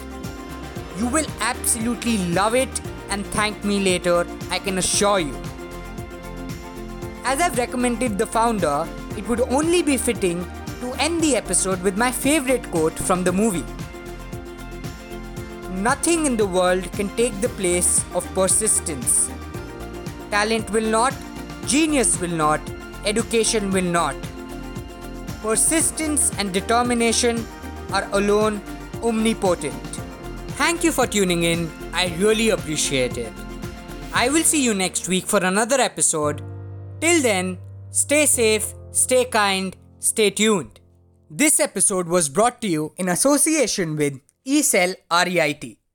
You 0.97 1.07
will 1.07 1.27
absolutely 1.41 2.19
love 2.29 2.55
it 2.55 2.79
and 3.09 3.25
thank 3.25 3.65
me 3.65 3.81
later, 3.81 4.25
I 4.49 4.59
can 4.59 4.77
assure 4.77 5.19
you. 5.19 5.35
As 7.25 7.41
I've 7.41 7.57
recommended 7.57 8.17
the 8.17 8.27
founder, 8.27 8.87
it 9.17 9.27
would 9.27 9.41
only 9.41 9.83
be 9.83 9.97
fitting 9.97 10.49
to 10.79 10.93
end 10.93 11.19
the 11.19 11.35
episode 11.35 11.83
with 11.83 11.97
my 11.97 12.13
favorite 12.13 12.71
quote 12.71 12.97
from 12.97 13.25
the 13.25 13.33
movie. 13.33 13.65
Nothing 15.87 16.25
in 16.25 16.35
the 16.35 16.45
world 16.45 16.91
can 16.91 17.07
take 17.15 17.35
the 17.39 17.47
place 17.57 18.03
of 18.13 18.25
persistence. 18.33 19.31
Talent 20.31 20.69
will 20.71 20.89
not, 20.95 21.13
genius 21.65 22.19
will 22.19 22.35
not, 22.39 22.59
education 23.05 23.71
will 23.71 23.89
not. 23.99 24.13
Persistence 25.41 26.33
and 26.37 26.51
determination 26.51 27.45
are 27.93 28.05
alone 28.11 28.59
omnipotent. 29.01 30.01
Thank 30.59 30.83
you 30.83 30.91
for 30.91 31.07
tuning 31.07 31.43
in. 31.43 31.71
I 31.93 32.13
really 32.17 32.49
appreciate 32.49 33.17
it. 33.17 33.31
I 34.13 34.27
will 34.27 34.43
see 34.43 34.61
you 34.61 34.73
next 34.73 35.07
week 35.07 35.25
for 35.25 35.41
another 35.41 35.79
episode. 35.79 36.43
Till 36.99 37.21
then, 37.21 37.59
stay 37.91 38.25
safe, 38.25 38.73
stay 38.91 39.23
kind, 39.23 39.77
stay 39.99 40.31
tuned. 40.31 40.81
This 41.29 41.61
episode 41.61 42.09
was 42.09 42.27
brought 42.27 42.61
to 42.61 42.67
you 42.67 42.93
in 42.97 43.07
association 43.07 43.95
with 43.95 44.19
eCell 44.47 44.95
REIT. 45.11 45.77